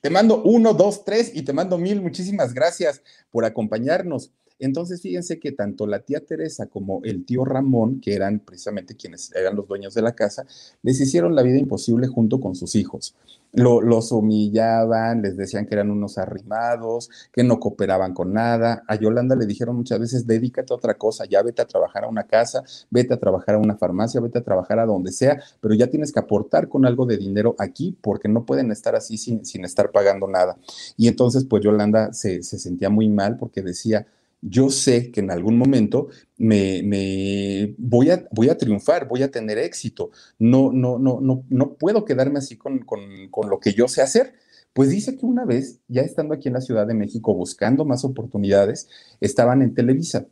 [0.00, 2.02] te mando uno, dos, tres y te mando mil.
[2.02, 4.32] Muchísimas gracias por acompañarnos.
[4.62, 9.34] Entonces, fíjense que tanto la tía Teresa como el tío Ramón, que eran precisamente quienes
[9.34, 10.46] eran los dueños de la casa,
[10.82, 13.16] les hicieron la vida imposible junto con sus hijos.
[13.52, 18.84] los humillaban, les decían que eran unos arrimados, que no cooperaban con nada.
[18.86, 22.08] A Yolanda le dijeron muchas veces, dedícate a otra cosa, ya vete a trabajar a
[22.08, 25.74] una casa, vete a trabajar a una farmacia, vete a trabajar a donde sea, pero
[25.74, 29.44] ya tienes que aportar con algo de dinero aquí porque no pueden estar así sin,
[29.44, 30.56] sin estar pagando nada.
[30.96, 34.06] Y entonces, pues Yolanda se, se sentía muy mal porque decía,
[34.42, 39.56] yo sé que en algún momento me, voy, a, voy, a, triunfar, voy a tener
[39.56, 40.10] éxito.
[40.38, 44.34] No, no, no, no, no puedo quedarme así con, con lo que yo sé hacer.
[44.72, 48.04] Pues dice que una vez, ya estando aquí en la Ciudad de México buscando más
[48.04, 48.88] oportunidades,
[49.20, 50.26] estaban en Televisa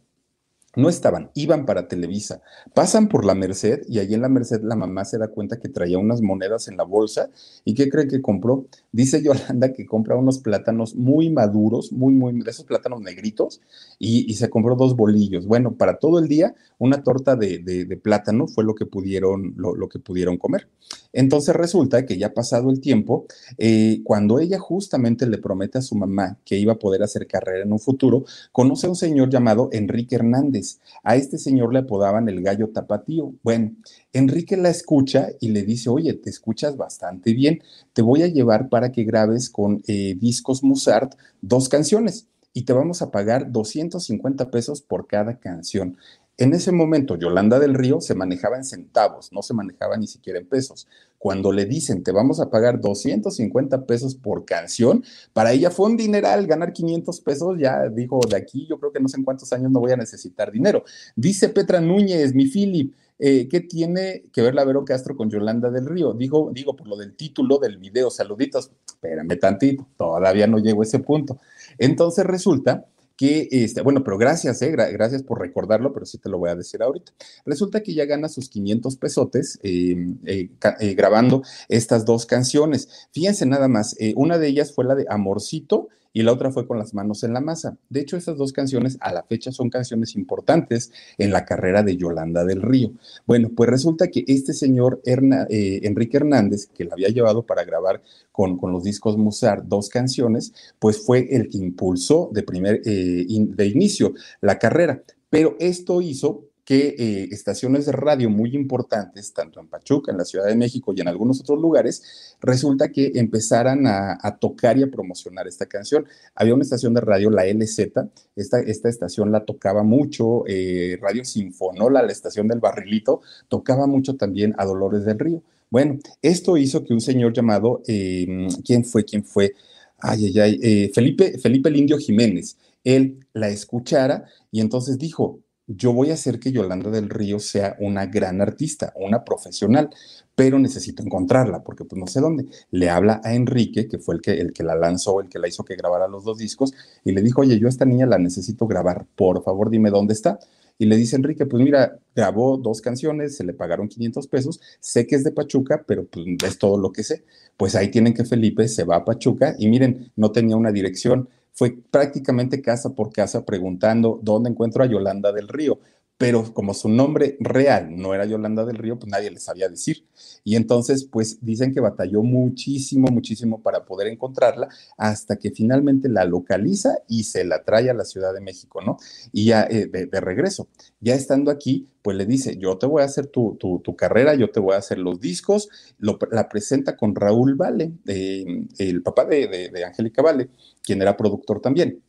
[0.77, 2.43] no estaban, iban para Televisa.
[2.75, 5.69] Pasan por la Merced y allí en la Merced la mamá se da cuenta que
[5.69, 7.31] traía unas monedas en la bolsa.
[7.65, 8.67] ¿Y qué cree que compró?
[8.93, 13.61] Dice Yolanda que compra unos plátanos muy maduros, muy, muy, de esos plátanos negritos,
[13.99, 15.47] y, se compró dos bolillos.
[15.47, 19.99] Bueno, para todo el día, una torta de, plátano fue lo que pudieron, lo, que
[19.99, 20.69] pudieron comer.
[21.13, 23.27] Entonces resulta que ya pasado el tiempo,
[23.59, 27.65] eh, cuando ella justamente le promete a su mamá que iba a poder hacer carrera
[27.65, 30.60] en un futuro, conoce a un señor llamado Enrique Hernández
[31.03, 33.35] a este señor le apodaban el gallo tapatío.
[33.43, 33.73] Bueno,
[34.13, 38.69] Enrique la escucha y le dice, oye, te escuchas bastante bien, te voy a llevar
[38.69, 44.51] para que grabes con eh, discos Mozart dos canciones y te vamos a pagar 250
[44.51, 45.97] pesos por cada canción.
[46.41, 50.39] En ese momento, Yolanda del Río se manejaba en centavos, no se manejaba ni siquiera
[50.39, 50.89] en pesos.
[51.19, 55.99] Cuando le dicen, te vamos a pagar 250 pesos por canción, para ella fue un
[55.99, 59.53] dineral ganar 500 pesos, ya dijo, de aquí yo creo que no sé en cuántos
[59.53, 60.83] años no voy a necesitar dinero.
[61.15, 65.69] Dice Petra Núñez, mi Philip, eh, ¿qué tiene que ver la Vero Castro con Yolanda
[65.69, 66.15] del Río?
[66.15, 70.85] Digo, digo, por lo del título del video, saluditos, espérame tantito, todavía no llego a
[70.85, 71.37] ese punto.
[71.77, 72.87] Entonces resulta
[73.21, 76.57] que, este, bueno, pero gracias, eh, gracias por recordarlo, pero sí te lo voy a
[76.57, 77.13] decir ahorita.
[77.45, 80.49] Resulta que ya gana sus 500 pesotes em, eh,
[80.81, 82.89] eh, grabando estas dos canciones.
[83.13, 86.79] Fíjense nada más, una de ellas fue la de Amorcito y la otra fue con
[86.79, 87.77] las manos en la masa.
[87.89, 91.97] De hecho, esas dos canciones a la fecha son canciones importantes en la carrera de
[91.97, 92.93] Yolanda del Río.
[93.27, 98.03] Bueno, pues resulta que este señor eh, Enrique Hernández, que la había llevado para grabar
[98.33, 103.27] con, con, los discos Mozart dos canciones, pues fue el que impulsó de, primer, eh,
[103.29, 105.03] de inicio la carrera.
[105.29, 110.25] Pero esto hizo que eh, estaciones de radio muy importantes, tanto en Pachuca, en la
[110.25, 114.87] Ciudad de México y en algunos otros lugares, resulta que empezaran a, tocar y a
[114.89, 116.07] promocionar esta canción.
[116.33, 117.91] Había una estación de radio, la LZ,
[118.37, 124.15] esta, esta estación la tocaba mucho, eh, Radio Sinfonola, la estación del Barrilito, tocaba mucho
[124.15, 125.43] también a Dolores del Río.
[125.71, 129.05] Bueno, esto hizo que un señor llamado, em, ¿quién fue?
[129.05, 129.55] ¿Quién fue?
[129.99, 135.41] Ay, ay, ay, eh, Felipe, Felipe Lindio Jiménez, él la escuchara y entonces dijo,
[135.77, 139.91] yo voy a hacer que Yolanda del Río sea una gran artista, una profesional,
[140.35, 142.47] pero necesito encontrarla porque pues no sé dónde.
[142.73, 145.47] Le habla a Enrique, que fue el que, el que la lanzó, el que la
[145.47, 146.73] hizo que grabara los dos discos,
[147.05, 150.13] y le dijo, oye, yo a esta niña la necesito grabar, por favor dime dónde
[150.13, 150.41] está.
[150.77, 155.07] Y le dice Enrique, pues mira, grabó dos canciones, se le pagaron 500 pesos, sé
[155.07, 157.23] que es de Pachuca, pero pues es todo lo que sé.
[157.57, 161.29] Pues ahí tienen que Felipe se va a Pachuca y miren, no tenía una dirección
[161.53, 165.79] fue prácticamente casa por casa preguntando dónde encuentro a Yolanda del Río
[166.21, 170.05] pero como su nombre real no era Yolanda del Río, pues nadie le sabía decir.
[170.45, 176.27] Y entonces, pues dicen que batalló muchísimo, muchísimo para poder encontrarla, hasta que finalmente la
[176.27, 178.99] localiza y se la trae a la Ciudad de México, ¿no?
[179.33, 180.69] Y ya eh, de, regreso,
[181.01, 183.57] ya estando aquí, pues le dice, yo te voy a hacer tu,
[183.97, 189.03] carrera, yo te voy a hacer los discos, la presenta con Raúl Vale, eh, el
[189.03, 190.51] papá de, de Angélica Vale,
[190.83, 192.03] quien era productor también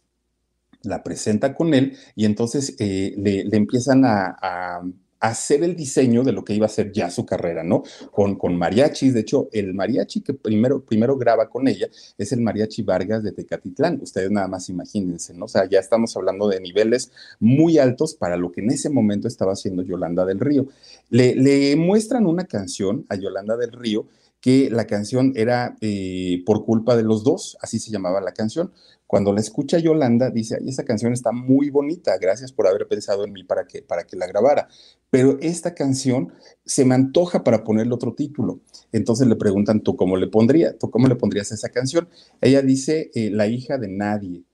[0.84, 4.82] la presenta con él y entonces eh, le, empiezan a,
[5.20, 7.84] hacer el diseño de lo que iba a ser ya su carrera, ¿no?
[8.12, 12.41] Con, con mariachis, de hecho, el mariachi que primero, primero graba con ella es el
[12.41, 15.46] mariachi Vargas de Tecatitlán, ustedes nada más imagínense, ¿no?
[15.46, 19.28] O sea, ya estamos hablando de niveles muy altos para lo que en ese momento
[19.28, 20.65] estaba haciendo Yolanda del Río.
[21.12, 24.08] Le, le muestran una canción a Yolanda del Río
[24.41, 28.72] que la canción era eh, por culpa de los dos, así se llamaba la canción.
[29.12, 33.26] Cuando la escucha Yolanda, dice, ay, esa canción está muy bonita, gracias por haber pensado
[33.26, 34.69] en mí para que, para que la grabara.
[35.10, 36.32] Pero esta canción
[36.63, 38.62] se me antoja para ponerle otro título.
[38.93, 40.78] Entonces le preguntan, ¿tú cómo le pondrías?
[40.80, 42.08] ¿Tú cómo le pondrías a esa canción?
[42.39, 44.45] Ella dice, eh, La hija de nadie.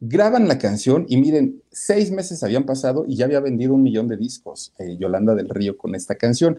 [0.00, 4.06] Graban la canción y miren, seis meses habían pasado y ya había vendido un millón
[4.08, 6.58] de discos, eh, Yolanda del Río, con esta canción.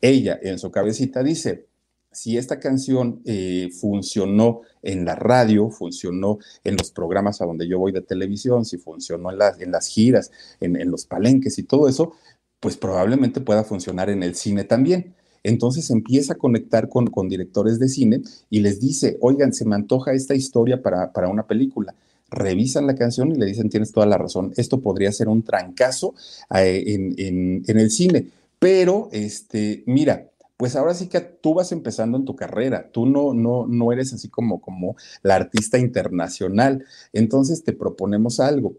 [0.00, 1.66] Ella en su cabecita dice,
[2.14, 7.78] si esta canción eh, funcionó en la radio, funcionó en los programas a donde yo
[7.78, 11.88] voy de televisión, si funcionó en, las, en las giras, en, los palenques y todo
[11.88, 12.12] eso,
[12.60, 15.14] pues probablemente pueda funcionar en el cine también.
[15.42, 19.74] Entonces empieza a conectar con, con directores de cine y les dice, oigan, se me
[19.74, 21.94] antoja esta historia para, para una película
[22.30, 26.14] revisan la canción y le dicen, tienes toda la razón, esto podría ser un trancazo
[26.54, 28.26] eh, en, en, en, el cine.
[28.58, 33.34] Pero, este, mira, pues ahora sí que tú vas empezando en tu carrera, tú no,
[33.34, 38.76] no, no eres así como, como la artista internacional, entonces te proponemos algo.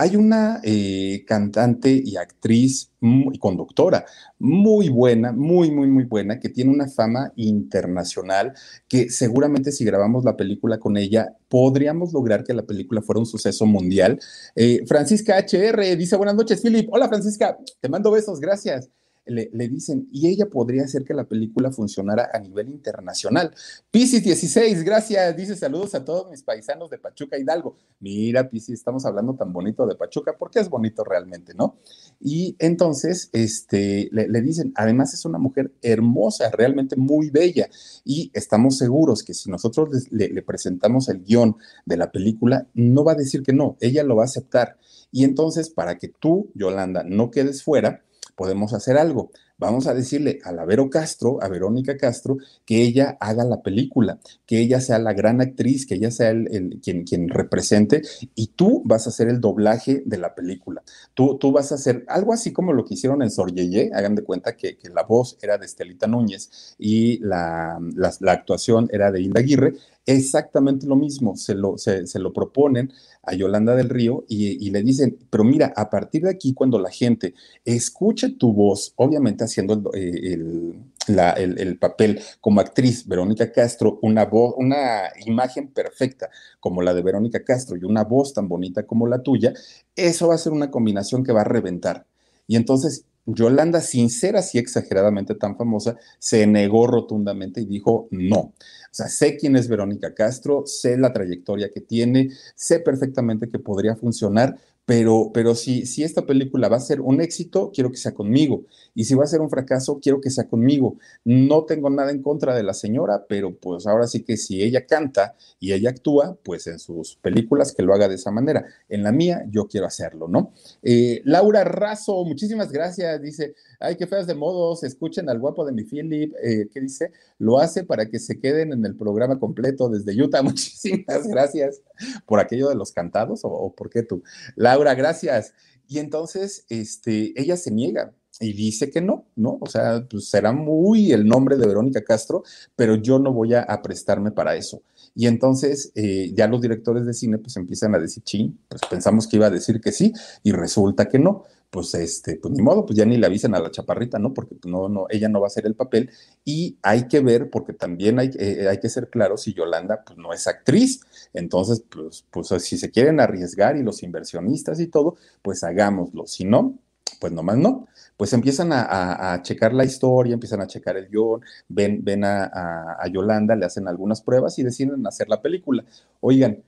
[0.00, 4.06] Hay una eh, cantante y actriz y conductora
[4.38, 8.54] muy buena, muy, muy, muy buena, que tiene una fama internacional,
[8.86, 13.26] que seguramente si grabamos la película con ella, podríamos lograr que la película fuera un
[13.26, 14.20] suceso mundial.
[14.54, 16.88] Eh, Francisca HR dice, buenas noches, Philip.
[16.92, 18.88] Hola, Francisca, te mando besos, gracias
[19.28, 23.54] le, dicen, y ella podría hacer que la película funcionara a nivel internacional.
[23.90, 27.76] Piscis 16, gracias, dice saludos a todos mis paisanos de Pachuca Hidalgo.
[28.00, 31.76] Mira, Piscis, estamos hablando tan bonito de Pachuca, porque es bonito realmente, ¿no?
[32.20, 37.68] Y entonces, este, le, dicen, además es una mujer hermosa, realmente muy bella,
[38.04, 43.04] y estamos seguros que si nosotros le, le presentamos el guion de la película, no
[43.04, 44.78] va a decir que no, ella lo va a aceptar.
[45.10, 48.02] Y entonces, para que tú, Yolanda, no quedes fuera,
[48.38, 49.32] podemos hacer algo.
[49.58, 54.20] Vamos a decirle a la Vero Castro, a Verónica Castro, que ella haga la película,
[54.46, 58.02] que ella sea la gran actriz, que ella sea el, quien, quien, represente,
[58.36, 60.84] y tú vas a hacer el doblaje de la película.
[61.14, 64.22] Tú, tú vas a hacer algo así como lo que hicieron en Sorgeye, hagan de
[64.22, 69.40] cuenta que, la voz era de Estelita Núñez y la, la, actuación era de Hilda
[69.40, 69.74] Aguirre,
[70.08, 72.90] exactamente lo mismo, se lo, se, lo proponen
[73.22, 76.90] a Yolanda del Río y, le dicen, pero mira, a partir de aquí, cuando la
[76.90, 84.54] gente escuche tu voz, obviamente haciendo el, el, papel como actriz, Verónica Castro, una voz,
[84.56, 89.22] una imagen perfecta como la de Verónica Castro y una voz tan bonita como la
[89.22, 89.52] tuya,
[89.94, 92.06] eso va a ser una combinación que va a reventar.
[92.46, 98.38] Y entonces Yolanda, sin ser así exageradamente tan famosa, se negó rotundamente y dijo no.
[98.38, 98.54] O
[98.90, 103.96] sea, sé quién es Verónica Castro, sé la trayectoria que tiene, sé perfectamente que podría
[103.96, 104.56] funcionar,
[104.88, 108.64] pero, pero si, si esta película va a ser un éxito, quiero que sea conmigo.
[108.94, 110.96] Y si va a ser un fracaso, quiero que sea conmigo.
[111.26, 114.86] No tengo nada en contra de la señora, pero pues ahora sí que si ella
[114.86, 118.64] canta y ella actúa, pues en sus películas que lo haga de esa manera.
[118.88, 120.54] En la mía, yo quiero hacerlo, ¿no?
[120.82, 123.20] Eh, Laura Razo, muchísimas gracias.
[123.20, 127.12] Dice, ay, qué feas de modos, escuchen al guapo de mi Philip, eh, ¿qué dice?
[127.36, 130.40] Lo hace para que se queden en el programa completo desde Utah.
[130.42, 131.82] Muchísimas gracias
[132.26, 134.22] por aquello de los cantados o, por qué tú.
[134.56, 135.54] Laura, gracias.
[135.86, 139.58] Y entonces, este, ella se niega y dice que no, ¿no?
[139.60, 142.44] O sea, pues será muy el nombre de Verónica Castro,
[142.76, 144.82] pero yo no voy a, prestarme para eso.
[145.14, 149.26] Y entonces eh, ya los directores de cine pues empiezan a decir, ching, pues pensamos
[149.26, 151.44] que iba a decir que sí y resulta que no.
[151.70, 154.32] Pues este, pues ni modo, pues ya ni le avisen a la chaparrita, ¿no?
[154.32, 156.10] Porque pues, no, no, ella no va a hacer el papel
[156.44, 160.18] y hay que ver, porque también hay, eh, hay que ser claro si Yolanda pues
[160.18, 161.00] no es actriz.
[161.34, 166.26] Entonces, pues, pues si se quieren arriesgar y los inversionistas y todo, pues hagámoslo.
[166.26, 166.78] Si no,
[167.20, 167.86] pues nomás no
[168.18, 173.06] pues empiezan a, checar la historia, empiezan a checar el guion, ven, ven a, a,
[173.06, 175.84] Yolanda, le hacen algunas pruebas y deciden hacer la película.
[176.20, 176.64] Oigan,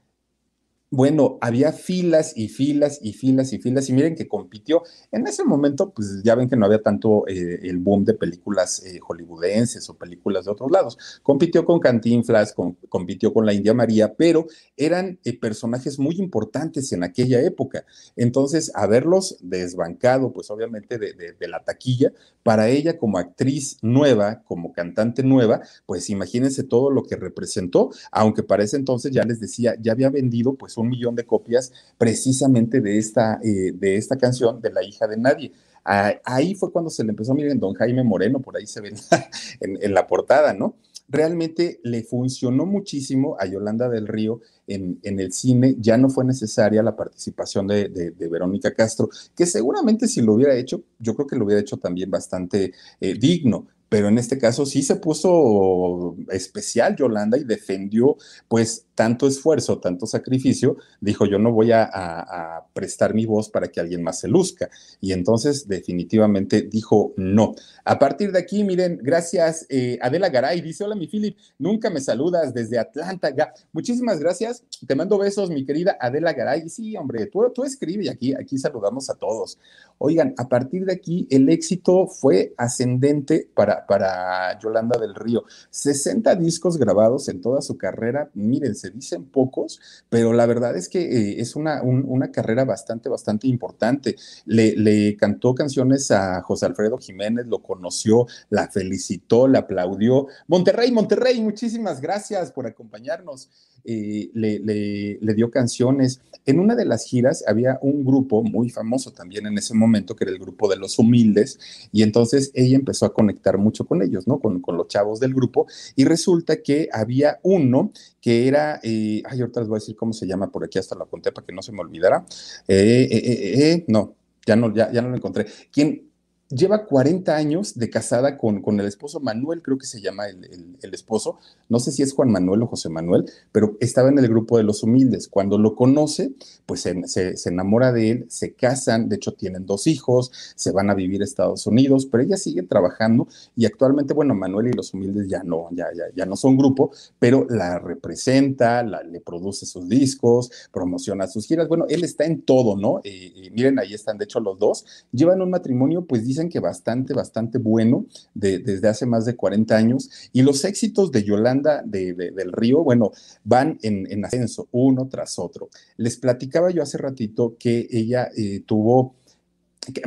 [0.92, 4.82] bueno, había filas y filas y filas y filas y miren que compitió.
[5.12, 8.84] En ese momento, pues ya ven que no había tanto eh, el boom de películas
[8.84, 10.98] eh, hollywoodenses o películas de otros lados.
[11.22, 12.56] Compitió con Cantinflas,
[12.88, 17.84] compitió con la India María, pero eran eh, personajes muy importantes en aquella época.
[18.16, 24.72] Entonces, haberlos desbancado, pues obviamente de, de la taquilla, para ella como actriz nueva, como
[24.72, 29.76] cantante nueva, pues imagínense todo lo que representó, aunque para ese entonces ya les decía,
[29.80, 34.60] ya había vendido pues un millón de copias precisamente de esta, eh, de esta canción
[34.60, 35.52] de La hija de nadie.
[35.84, 38.92] ahí fue cuando se le empezó, miren, don Jaime Moreno, por ahí se ve
[39.60, 40.76] en, la portada, ¿no?
[41.08, 46.82] Realmente le funcionó muchísimo a Yolanda del Río en, el cine, ya no fue necesaria
[46.82, 51.44] la participación de, Verónica Castro, que seguramente si lo hubiera hecho, yo creo que lo
[51.44, 57.36] hubiera hecho también bastante eh, digno, pero en este caso sí se puso especial Yolanda
[57.36, 58.16] y defendió
[58.46, 63.80] pues tanto esfuerzo, tanto sacrificio, dijo, yo no voy a, prestar mi voz para que
[63.80, 64.68] alguien más se luzca.
[65.00, 67.54] Y entonces definitivamente dijo no.
[67.84, 72.02] A partir de aquí, miren, gracias eh, Adela Garay, dice, hola mi Philip, nunca me
[72.02, 73.32] saludas desde Atlanta.
[73.72, 76.68] Muchísimas gracias, te mando besos, mi querida Adela Garay.
[76.68, 79.58] Sí, hombre, tú, tú escribe y aquí, aquí saludamos a todos.
[79.96, 85.44] Oigan, a partir de aquí, el éxito fue ascendente para, para Yolanda del Río.
[85.70, 91.00] 60 discos grabados en toda su carrera, miren, dicen pocos, pero la verdad es que
[91.00, 94.16] eh, es una, una carrera bastante, bastante importante.
[94.46, 100.26] Le, le, cantó canciones a José Alfredo Jiménez, lo conoció, la felicitó, la aplaudió.
[100.48, 103.48] Monterrey, Monterrey, muchísimas gracias por acompañarnos.
[103.84, 106.20] Eh, le, le, dio canciones.
[106.44, 110.24] En una de las giras había un grupo muy famoso también en ese momento, que
[110.24, 111.58] era el grupo de los humildes,
[111.92, 114.38] y entonces ella empezó a conectar mucho con ellos, ¿no?
[114.38, 115.66] Con, con los chavos del grupo,
[115.96, 120.12] y resulta que había uno que era, eh, ay, ahorita les voy a decir cómo
[120.12, 122.24] se llama, por aquí hasta la apunté para que no se me olvidara.
[122.68, 124.14] Eh, eh, no,
[124.46, 125.46] ya no, ya, ya no lo encontré.
[125.72, 126.09] ¿Quién,
[126.50, 130.76] lleva 40 años de casada con, con el esposo Manuel, creo que se llama el,
[130.82, 131.38] el, esposo,
[131.68, 134.64] no sé si es Juan Manuel o José Manuel, pero estaba en el grupo de
[134.64, 135.28] los humildes.
[135.28, 136.32] Cuando lo conoce,
[136.66, 140.90] pues se, se, enamora de él, se casan, de hecho tienen dos hijos, se van
[140.90, 144.92] a vivir a Estados Unidos, pero ella sigue trabajando y actualmente, bueno, Manuel y los
[144.92, 146.90] humildes ya no, ya, ya, ya no son grupo,
[147.20, 152.76] pero la representa, le produce sus discos, promociona sus giras, bueno, él está en todo,
[152.76, 153.00] ¿no?
[153.04, 157.14] y miren, ahí están, de hecho, los dos, llevan un matrimonio, pues dice que bastante,
[157.14, 160.10] bastante bueno desde hace más de 40 años.
[160.32, 163.12] Y los éxitos de Yolanda del Río, bueno,
[163.44, 165.68] van en, ascenso uno tras otro.
[165.96, 169.16] Les platicaba yo hace ratito que ella eh, tuvo,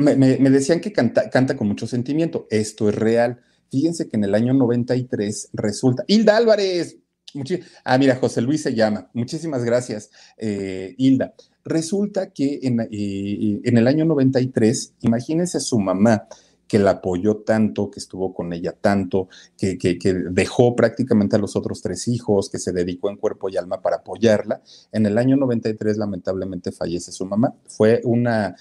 [0.00, 0.16] me,
[0.50, 2.46] decían que canta, canta con mucho sentimiento.
[2.50, 3.40] Esto es real.
[3.70, 6.98] Fíjense que en el año 93 resulta, Hilda Álvarez,
[7.84, 9.10] ah, mira, José Luis se llama.
[9.12, 11.34] Muchísimas gracias, eh, Hilda.
[11.64, 16.26] Resulta que en, eh, el año 93, imagínense su mamá
[16.68, 19.96] que la apoyó tanto, que estuvo con ella tanto, que, que,
[20.30, 23.96] dejó prácticamente a los otros tres hijos, que se dedicó en cuerpo y alma para
[23.96, 24.62] apoyarla.
[24.92, 27.54] En el año 93, lamentablemente, fallece su mamá.
[27.66, 28.56] Fue una,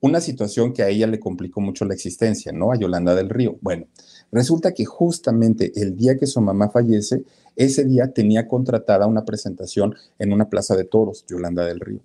[0.00, 2.72] una situación que a ella le complicó mucho la existencia, ¿no?
[2.72, 3.56] A Yolanda del Río.
[3.60, 3.86] Bueno,
[4.30, 7.24] resulta que justamente el día que su mamá fallece,
[7.56, 12.00] ese día tenía contratada una presentación en una plaza de toros, Yolanda del Río.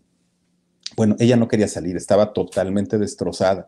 [0.95, 3.65] Bueno, ella no quería salir, estaba totalmente destrozada.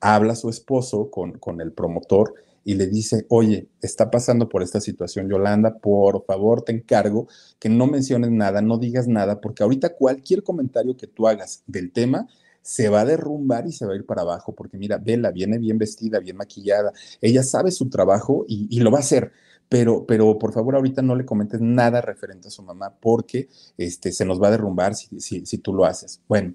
[0.00, 4.80] Habla su esposo con, con el promotor y le dice, oye, está pasando por esta
[4.80, 9.94] situación, Yolanda, por favor, te encargo que no menciones nada, no digas nada, porque ahorita
[9.94, 12.26] cualquier comentario que tú hagas del tema
[12.62, 15.58] se va a derrumbar y se va a ir para abajo, porque mira, Vela viene
[15.58, 19.32] bien vestida, bien maquillada, ella sabe su trabajo y, lo va a hacer.
[19.68, 23.48] Pero, pero por favor ahorita no le comentes nada referente a su mamá porque
[23.78, 26.20] este, se nos va a derrumbar si, si, si tú lo haces.
[26.28, 26.54] Bueno,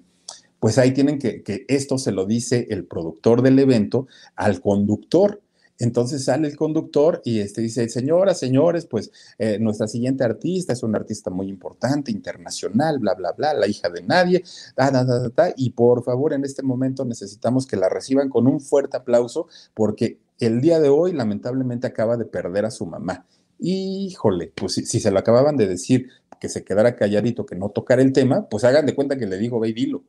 [0.60, 4.06] pues ahí tienen que, que esto se lo dice el productor del evento
[4.36, 5.42] al conductor.
[5.80, 10.82] Entonces sale el conductor y este dice, señoras, señores, pues eh, nuestra siguiente artista es
[10.82, 14.44] una artista muy importante, internacional, bla, bla, bla, la hija de nadie,
[14.76, 18.46] da, da, da, da, y por favor en este momento necesitamos que la reciban con
[18.46, 23.26] un fuerte aplauso porque el día de hoy lamentablemente acaba de perder a su mamá.
[23.58, 26.08] Híjole, pues si, se lo acababan de decir
[26.40, 29.38] que se quedara calladito, que no tocara el tema, pues hagan de cuenta que le
[29.38, 30.02] digo, ve dilo.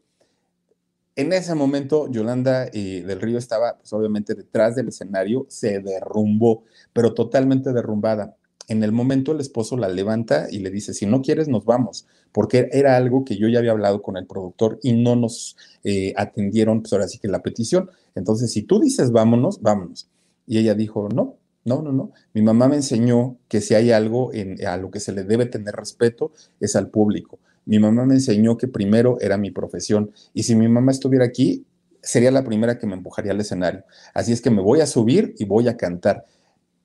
[1.16, 6.64] En ese momento, Yolanda eh, del Río estaba, pues, obviamente, detrás del escenario, se derrumbó,
[6.94, 8.38] pero totalmente derrumbada.
[8.70, 12.08] En el momento, el esposo la levanta y le dice: Si no quieres, nos vamos,
[12.32, 16.14] porque era algo que yo ya había hablado con el productor y no nos eh,
[16.16, 17.90] atendieron, pues ahora sí que la petición.
[18.16, 20.10] Entonces, si tú dices vámonos, vámonos.
[20.48, 22.12] Y ella dijo: No, no, no, no.
[22.34, 25.46] Mi mamá me enseñó que si hay algo en, a lo que se le debe
[25.46, 26.32] tener respeto
[26.62, 27.40] es al público.
[27.66, 31.66] Mi mamá me enseñó que primero era mi profesión y si mi mamá estuviera aquí,
[32.02, 33.84] sería la primera que me empujaría al escenario.
[34.14, 36.26] Así es que me voy a subir y voy a cantar.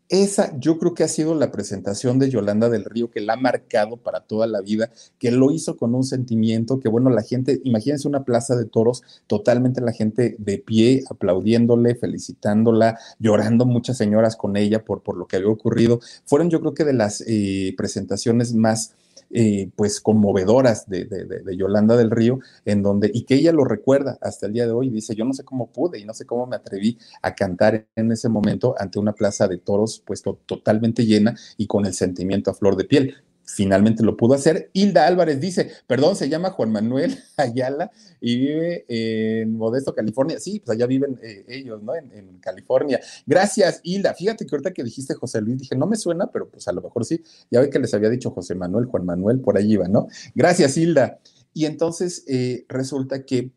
[0.08, 3.36] Esa yo creo que ha sido la presentación de Yolanda del Río que la ha
[3.36, 7.60] marcado para toda la vida, que lo hizo con un sentimiento que, bueno, la gente,
[7.64, 14.36] imagínense una plaza de toros, totalmente la gente de pie, aplaudiéndole, felicitándola, llorando muchas señoras
[14.36, 15.98] con ella por, por lo que había ocurrido.
[16.24, 18.94] Fueron yo creo que de las eh, presentaciones más
[19.30, 24.18] eh, pues conmovedoras de, de, Yolanda del Río, en donde, y que ella lo recuerda
[24.20, 26.46] hasta el día de hoy, dice, yo no sé cómo pude y no sé cómo
[26.46, 31.36] me atreví a cantar en ese momento ante una plaza de toros pues totalmente llena
[31.56, 33.16] y con el sentimiento a flor de piel.
[33.46, 34.70] Finalmente lo pudo hacer.
[34.72, 37.90] Hilda Álvarez dice, perdón, se llama Juan Manuel Ayala
[38.20, 40.38] y vive en Modesto, California.
[40.40, 41.94] Sí, pues allá viven eh, ellos, ¿no?
[41.94, 43.00] En, California.
[43.24, 44.14] Gracias, Hilda.
[44.14, 46.82] Fíjate que ahorita que dijiste José Luis, dije, no me suena, pero pues a lo
[46.82, 47.22] mejor sí.
[47.50, 50.06] Ya ve que les había dicho José Manuel, Juan Manuel, por ahí iba, ¿no?
[50.34, 51.18] Gracias, Hilda.
[51.52, 53.50] Y entonces eh, resulta que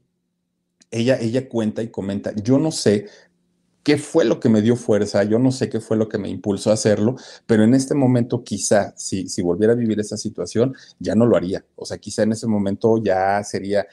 [0.92, 3.08] ella, ella cuenta y comenta, yo no sé
[3.90, 6.30] qué fue lo que me dio fuerza, yo no sé qué fue lo que me
[6.30, 7.16] impulsó a hacerlo,
[7.48, 11.36] pero en este momento quizá si, si volviera a vivir esa situación, ya no lo
[11.36, 11.66] haría.
[11.76, 13.88] O sea, quizá en ese momento ya sería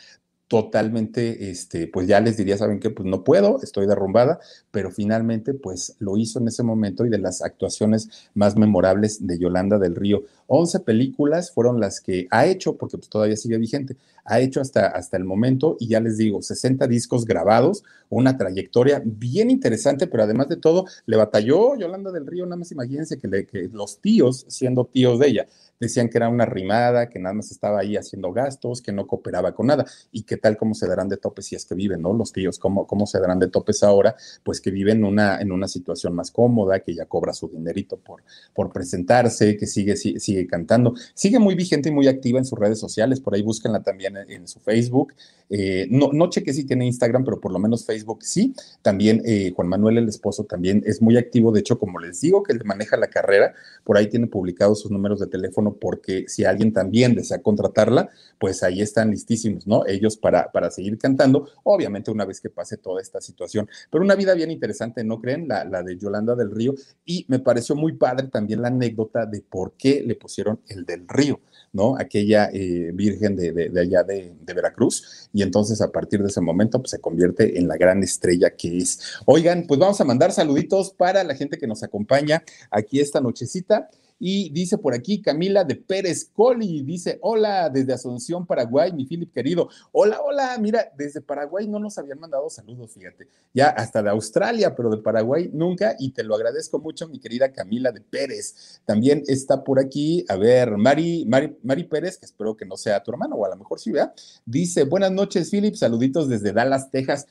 [0.49, 2.90] totalmente, este, pues ya les diría, ¿saben qué?
[2.90, 4.38] Pues no puedo, estoy derrumbada,
[4.70, 9.38] pero finalmente pues lo hizo en ese momento y de las actuaciones más memorables de
[9.38, 10.22] Yolanda del Río.
[10.47, 14.86] 11 películas fueron las que ha hecho, porque pues todavía sigue vigente, ha hecho hasta,
[14.86, 20.22] hasta el momento y ya les digo, 60 discos grabados, una trayectoria bien interesante, pero
[20.22, 23.99] además de todo, le batalló Yolanda del Río, nada más imagínense que, le, que los
[23.99, 25.47] tíos, siendo tíos de ella,
[25.80, 29.54] decían que era una rimada, que nada más estaba ahí haciendo gastos, que no cooperaba
[29.54, 29.84] con nada.
[30.12, 32.12] ¿Y qué tal cómo se darán de topes si es que viven, ¿no?
[32.12, 34.16] Los tíos, ¿cómo, cómo se darán de topes ahora?
[34.42, 38.22] Pues que viven una, en una situación más cómoda, que ya cobra su dinerito por,
[38.54, 40.94] por presentarse, que sigue, sigue, sigue cantando.
[41.14, 44.46] Sigue muy vigente y muy activa en sus redes sociales, por ahí búsquenla también en,
[44.46, 45.12] su Facebook.
[45.50, 48.54] Eh, no, no cheque si tiene Instagram, pero por lo menos Facebook sí.
[48.82, 51.52] También eh, Juan Manuel, el esposo, también es muy activo.
[51.52, 53.54] De hecho, como les digo, que él maneja la carrera,
[53.84, 58.62] por ahí tiene publicados sus números de teléfono porque si alguien también desea contratarla, pues
[58.62, 59.86] ahí están listísimos, ¿no?
[59.86, 63.68] Ellos para, para seguir cantando, obviamente una vez que pase toda esta situación.
[63.90, 65.48] Pero una vida bien interesante, ¿no creen?
[65.48, 66.74] La, la de Yolanda del Río.
[67.04, 71.08] Y me pareció muy padre también la anécdota de por qué le pusieron el del
[71.08, 71.40] Río.
[71.72, 71.96] ¿no?
[71.98, 75.28] Aquella eh, virgen de, de, de allá de, de, Veracruz.
[75.32, 78.78] Y entonces a partir de ese momento pues, se convierte en la gran estrella que
[78.78, 79.00] es.
[79.26, 83.90] Oigan, pues vamos a mandar saluditos para la gente que nos acompaña aquí esta nochecita.
[84.18, 89.32] Y dice por aquí Camila de Pérez Coli, dice, hola, desde Asunción, Paraguay, mi Philip
[89.32, 89.68] querido.
[89.92, 93.28] Hola, hola, mira, desde Paraguay no nos habían mandado saludos, fíjate.
[93.52, 95.96] Ya hasta de Australia, pero de Paraguay nunca.
[95.98, 98.80] Y te lo agradezco mucho, mi querida Camila de Pérez.
[98.84, 103.02] También está por aquí, a ver, Mari, Mari, Mari Pérez, que espero que no sea
[103.02, 104.12] tu hermano, o a lo mejor sí, vea.
[104.44, 107.26] Dice, buenas noches, Philip, saluditos desde Dallas, Texas.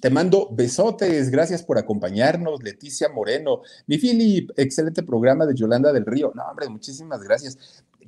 [0.00, 3.62] Te mando besotes, gracias por acompañarnos, Leticia Moreno.
[3.86, 6.32] Mi Philip, excelente programa de Yolanda del Río.
[6.34, 7.58] No, hombre, muchísimas gracias.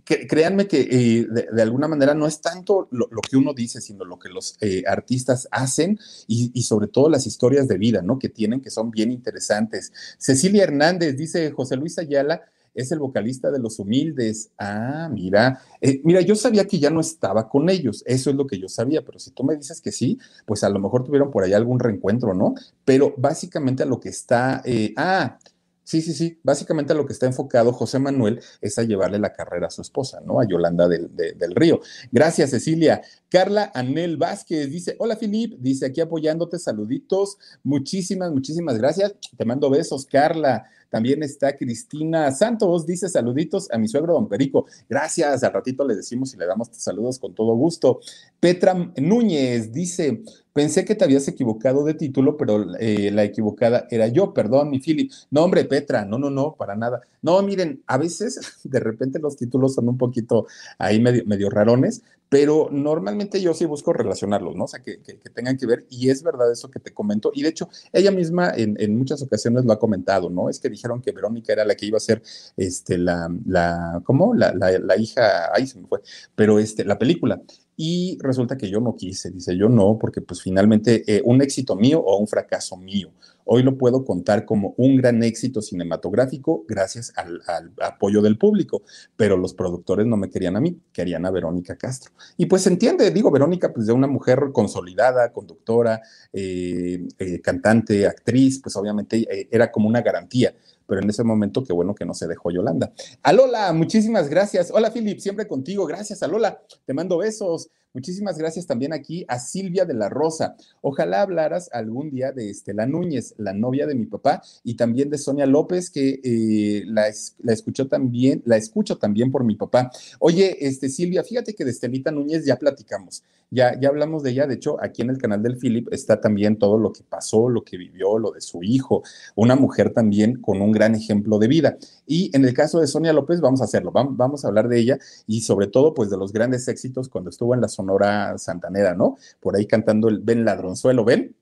[0.05, 4.05] créanme que eh, de, alguna manera no es tanto lo, lo, que uno dice, sino
[4.05, 8.19] lo que los eh, artistas hacen y, y, sobre todo las historias de vida, ¿no?
[8.19, 9.93] Que tienen, que son bien interesantes.
[10.19, 12.43] Cecilia Hernández dice José Luis Ayala
[12.75, 14.51] es el vocalista de Los Humildes.
[14.59, 18.47] Ah, mira, eh, mira, yo sabía que ya no estaba con ellos, eso es lo
[18.47, 21.31] que yo sabía, pero si tú me dices que sí, pues a lo mejor tuvieron
[21.31, 22.55] por ahí algún reencuentro, ¿no?
[22.85, 25.39] Pero básicamente a lo que está, eh, ah,
[25.85, 26.39] Sí, sí, sí.
[26.43, 29.83] Básicamente a lo que está enfocado José Manuel es a llevarle la carrera a su
[29.83, 30.41] esposa, ¿no?
[30.41, 31.81] A Yolanda del, de, del Río.
[32.11, 33.03] Gracias, Cecilia.
[33.29, 37.37] Carla Anel Vázquez dice, hola, Filip, dice aquí apoyándote, saluditos.
[37.65, 39.15] Muchísimas, muchísimas gracias.
[39.37, 40.65] Te mando besos, Carla.
[40.93, 44.67] También está Cristina Santos, dice saluditos a mi suegro don Perico.
[44.91, 48.01] Gracias, al ratito le decimos y le damos saludos con todo gusto.
[48.39, 50.23] Petra Núñez dice,
[50.53, 54.81] pensé que te habías equivocado de título, pero eh, la equivocada era yo, perdón, mi
[54.81, 55.11] Philip.
[55.31, 57.01] No, hombre, Petra, no, no, no, para nada.
[57.23, 62.03] No, miren, a veces de repente los títulos son un poquito ahí medio, medio rarones,
[62.33, 64.65] pero normalmente yo sí busco relacionarlos, ¿no?
[64.65, 64.97] O sea, que,
[65.35, 68.55] tengan que ver, y es verdad eso que te comento, y de hecho, ella misma
[68.57, 70.49] en, en, muchas ocasiones lo ha comentado, ¿no?
[70.49, 72.23] Es que dijeron que Verónica era la que iba a ser,
[72.57, 74.33] este, la, la ¿cómo?
[74.35, 76.01] La, la, la hija, ahí se me fue,
[76.35, 77.39] pero este, la película,
[77.77, 81.75] y resulta que yo no quise, dice yo no, porque pues finalmente eh, un éxito
[81.75, 83.11] mío o un fracaso mío.
[83.45, 87.41] Hoy lo puedo contar como un gran éxito cinematográfico gracias al,
[87.83, 88.83] apoyo del público,
[89.17, 92.13] pero los productores no me querían a mí, querían a Verónica Castro.
[92.37, 96.01] Y pues se entiende, digo, Verónica, pues de una mujer consolidada, conductora,
[96.33, 100.55] eh, eh, cantante, actriz, pues obviamente era como una garantía
[100.87, 102.93] pero en ese momento qué bueno que no se dejó Yolanda.
[103.23, 104.71] Alola, muchísimas gracias.
[104.73, 105.87] Hola, Philip, siempre contigo.
[105.87, 106.63] Gracias, Alola.
[106.85, 107.71] Te mando besos.
[107.95, 110.57] Muchísimas gracias también aquí a Silvia de la Rosa.
[110.81, 115.19] Ojalá hablaras algún día de Estela Núñez, la novia de mi papá, y también de
[115.19, 117.09] Sonia López, que eh, la,
[117.43, 119.91] la, escuchó también, la escucho también por mi papá.
[120.21, 124.47] Oye, este, Silvia, fíjate que de Estelita Núñez ya platicamos, ya, ya hablamos de ella.
[124.47, 127.63] De hecho, aquí en el canal del Philip está también todo lo que pasó, lo
[127.63, 129.03] que vivió, lo de su hijo,
[129.35, 131.77] una mujer también con un gran ejemplo de vida.
[132.07, 134.99] Y en el caso de Sonia López, vamos a hacerlo, vamos a hablar de ella
[135.27, 138.95] y sobre todo, pues, de los grandes éxitos cuando estuvo en la zona Sonora Santanera,
[138.95, 139.17] ¿no?
[139.41, 141.35] Por ahí cantando el Ven Ladronzuelo, ¿ven?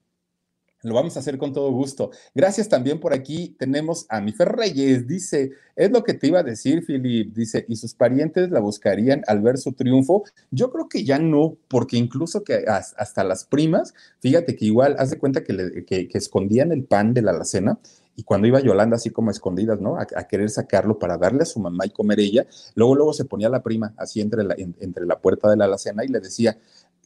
[0.83, 2.11] Lo vamos a hacer con todo gusto.
[2.35, 3.55] Gracias también por aquí.
[3.59, 5.07] Tenemos a mi Reyes.
[5.07, 7.35] Dice, es lo que te iba a decir, Philip.
[7.35, 10.25] Dice, y sus parientes la buscarían al ver su triunfo.
[10.51, 15.11] Yo creo que ya no, porque incluso que hasta las primas, fíjate que igual, haz
[15.11, 17.79] de cuenta que, que, escondían el pan de la alacena
[18.21, 19.97] y cuando iba Yolanda así como escondidas, ¿no?
[19.97, 23.49] A, querer sacarlo para darle a su mamá y comer ella, luego, luego se ponía
[23.49, 26.59] la prima así entre la, entre la puerta de la alacena y le decía,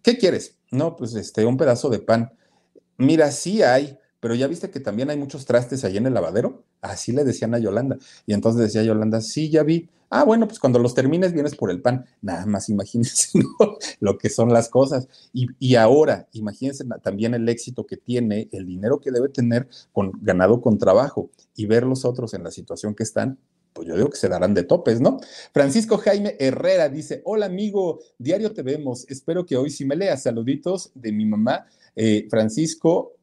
[0.03, 0.57] ¿qué quieres?
[0.73, 2.33] No, pues este, un pedazo de pan.
[2.97, 6.65] Mira, sí hay, pero ya viste que también hay muchos trastes ahí en el lavadero.
[6.85, 7.97] Así le decían a Yolanda.
[8.27, 9.89] Y entonces decía Yolanda, sí, ya vi.
[10.11, 12.05] Ah, bueno, pues cuando los termines vienes por el pan.
[12.21, 13.39] Nada más imagínense
[14.01, 15.09] lo que son las cosas.
[15.33, 20.13] Y, y, ahora, imagínense también el éxito que tiene, el dinero que debe tener con,
[20.21, 23.39] ganado con trabajo y ver los otros en la situación que están,
[23.73, 25.19] pues yo digo que se darán de topes, ¿no?
[25.53, 30.23] Francisco Jaime Herrera dice, hola amigo, diario te vemos, espero que hoy sí me leas,
[30.23, 31.67] saluditos de mi mamá
[31.97, 33.15] eh, Francisco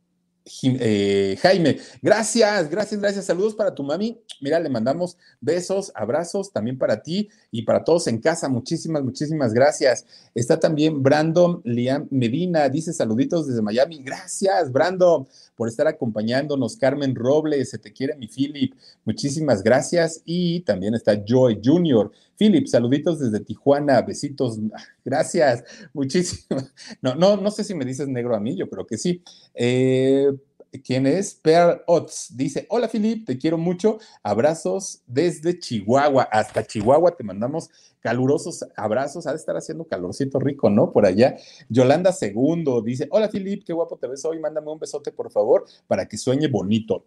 [0.64, 3.26] eh, Jaime, gracias, gracias, gracias.
[3.26, 4.20] Saludos para tu mami.
[4.40, 8.50] Mira, le mandamos besos, abrazos también para ti y para todos en casa.
[8.50, 10.06] Muchísimas, muchísimas gracias.
[10.34, 14.02] Está también Brandon Liam Medina, dice saluditos desde Miami.
[14.04, 15.28] Gracias, Brandon,
[15.62, 16.76] por estar acompañándonos.
[16.76, 18.74] Carmen Robles, se te quiere mi Philip.
[19.06, 20.24] Muchísimas gracias.
[20.26, 22.10] Y también está Joy Jr.
[22.36, 24.58] Philip, saluditos desde Tijuana, besitos.
[25.06, 26.74] Gracias, muchísimas.
[27.04, 29.22] No, no, no sé si me dices negro a mí, yo creo que sí.
[29.54, 30.32] Eh,
[30.80, 31.34] ¿Quién es?
[31.36, 34.00] Pearl Otts dice: Hola Philip, te quiero mucho.
[34.24, 37.16] Abrazos desde Chihuahua hasta Chihuahua.
[37.18, 37.70] Te mandamos
[38.00, 39.28] calurosos abrazos.
[39.28, 40.92] Ha de estar haciendo calorcito rico, ¿no?
[40.92, 41.36] Por allá.
[41.68, 44.40] Yolanda Segundo dice: Hola Philip, qué guapo te ves hoy.
[44.40, 47.04] Mándame un besote, por favor, para que sueñe bonito.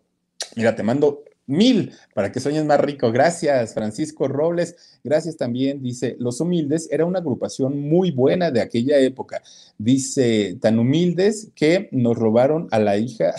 [0.57, 3.11] Mira, te mando mil para que sueñes más rico.
[3.13, 4.99] Gracias, Francisco Robles.
[5.03, 5.83] Gracias también.
[5.83, 9.43] Dice, Los Humildes era una agrupación muy buena de aquella época.
[9.79, 13.35] Dice, tan humildes que nos robaron a la hija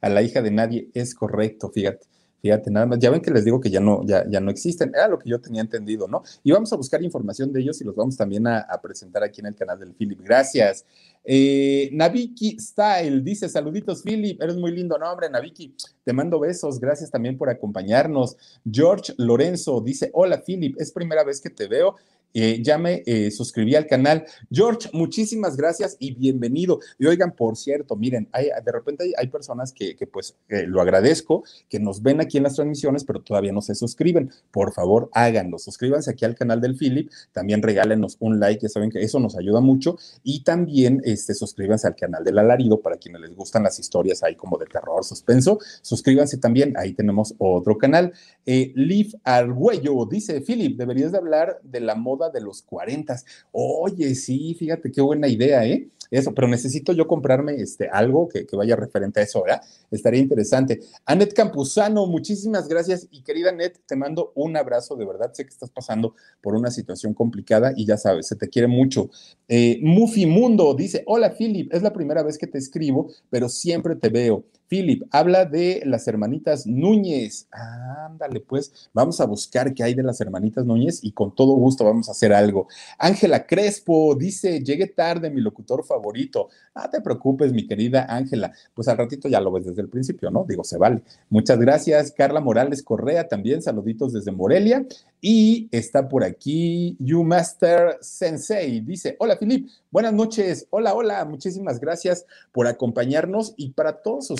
[0.00, 0.90] a la hija de nadie.
[0.94, 2.06] Es correcto, fíjate.
[2.40, 4.92] Fíjate, nada más, ya ven que les digo que ya no, ya, ya no existen,
[4.94, 6.22] era lo que yo tenía entendido, ¿no?
[6.44, 9.48] Y vamos a buscar información de ellos y los vamos también a, presentar aquí en
[9.48, 10.20] el canal del Philip.
[10.22, 10.84] Gracias.
[11.24, 15.74] Eh, Naviki Style dice: Saluditos, Philip, eres muy lindo nombre, Naviki.
[16.04, 18.36] Te mando besos, gracias también por acompañarnos.
[18.70, 21.96] George Lorenzo dice: Hola, Philip, es primera vez que te veo
[22.34, 24.24] eh, ya me eh, suscribí al canal.
[24.50, 26.78] George, muchísimas gracias y bienvenido.
[26.98, 31.44] Y oigan, por cierto, miren, hay, de repente hay, personas que, pues eh, lo agradezco,
[31.68, 34.30] que nos ven aquí en las transmisiones, pero todavía no se suscriben.
[34.50, 35.58] Por favor, háganlo.
[35.58, 37.10] Suscríbanse aquí al canal del Philip.
[37.32, 39.96] También regálenos un like, ya saben que eso nos ayuda mucho.
[40.22, 44.34] Y también este, suscríbanse al canal del Alarido para quienes les gustan las historias ahí
[44.34, 45.58] como de terror, suspenso.
[45.82, 48.12] Suscríbanse también, ahí tenemos otro canal.
[48.44, 53.16] Liv Argüello dice, Philip, deberías de hablar de la moda de los 40.
[53.52, 55.88] Oye, sí, fíjate qué buena idea, ¿eh?
[56.10, 59.62] Eso, pero necesito yo comprarme este, algo que, vaya referente a eso, ¿verdad?
[59.90, 60.80] Estaría interesante.
[61.04, 63.06] Anet Campuzano, muchísimas gracias.
[63.10, 65.32] Y querida Anet, te mando un abrazo, de verdad.
[65.34, 69.10] Sé que estás pasando por una situación complicada y ya sabes, se te quiere mucho.
[69.48, 73.94] Eh, Mufi Mundo dice: Hola, Philip, es la primera vez que te escribo, pero siempre
[73.94, 74.44] te veo.
[74.68, 77.48] Philip, habla de las hermanitas Núñez.
[77.50, 81.84] Ándale, pues vamos a buscar qué hay de las hermanitas Núñez y con todo gusto
[81.84, 82.68] vamos a hacer algo.
[82.98, 86.48] Ángela Crespo dice, llegué tarde, mi locutor favorito.
[86.74, 88.52] Ah, te preocupes, mi querida Ángela.
[88.74, 90.44] Pues al ratito ya lo ves desde el principio, ¿no?
[90.46, 91.02] Digo, se vale.
[91.30, 92.12] Muchas gracias.
[92.12, 94.86] Carla Morales Correa también, saluditos desde Morelia.
[95.20, 98.80] Y está por aquí You Master Sensei.
[98.80, 100.66] Dice, hola Philip, buenas noches.
[100.70, 101.24] Hola, hola.
[101.24, 104.30] Muchísimas gracias por acompañarnos y para todos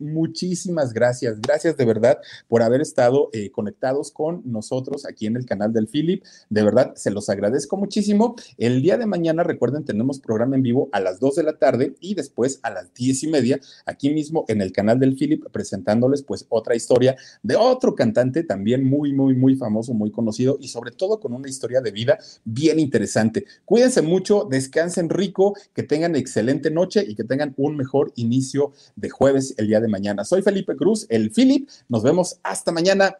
[0.00, 1.40] muchísimas gracias.
[1.40, 2.18] Gracias de verdad
[2.48, 6.24] por haber estado eh, conectados con nosotros aquí en el canal del Philip.
[6.48, 8.36] De verdad, se los agradezco muchísimo.
[8.58, 11.94] El día de mañana, recuerden, tenemos programa en vivo a las 2 de la tarde
[12.00, 16.22] y después a las 10 y media aquí mismo en el canal del Philip presentándoles
[16.22, 20.90] pues otra historia de otro cantante también muy, muy, muy famoso, muy conocido y sobre
[20.92, 23.44] todo con una historia de vida bien interesante.
[23.64, 29.10] Cuídense mucho, descansen rico, que tengan excelente noche y que tengan un mejor inicio de
[29.10, 30.24] jueves el día de mañana.
[30.24, 31.68] Soy Felipe Cruz, el Philip.
[31.88, 33.16] Nos vemos hasta mañana.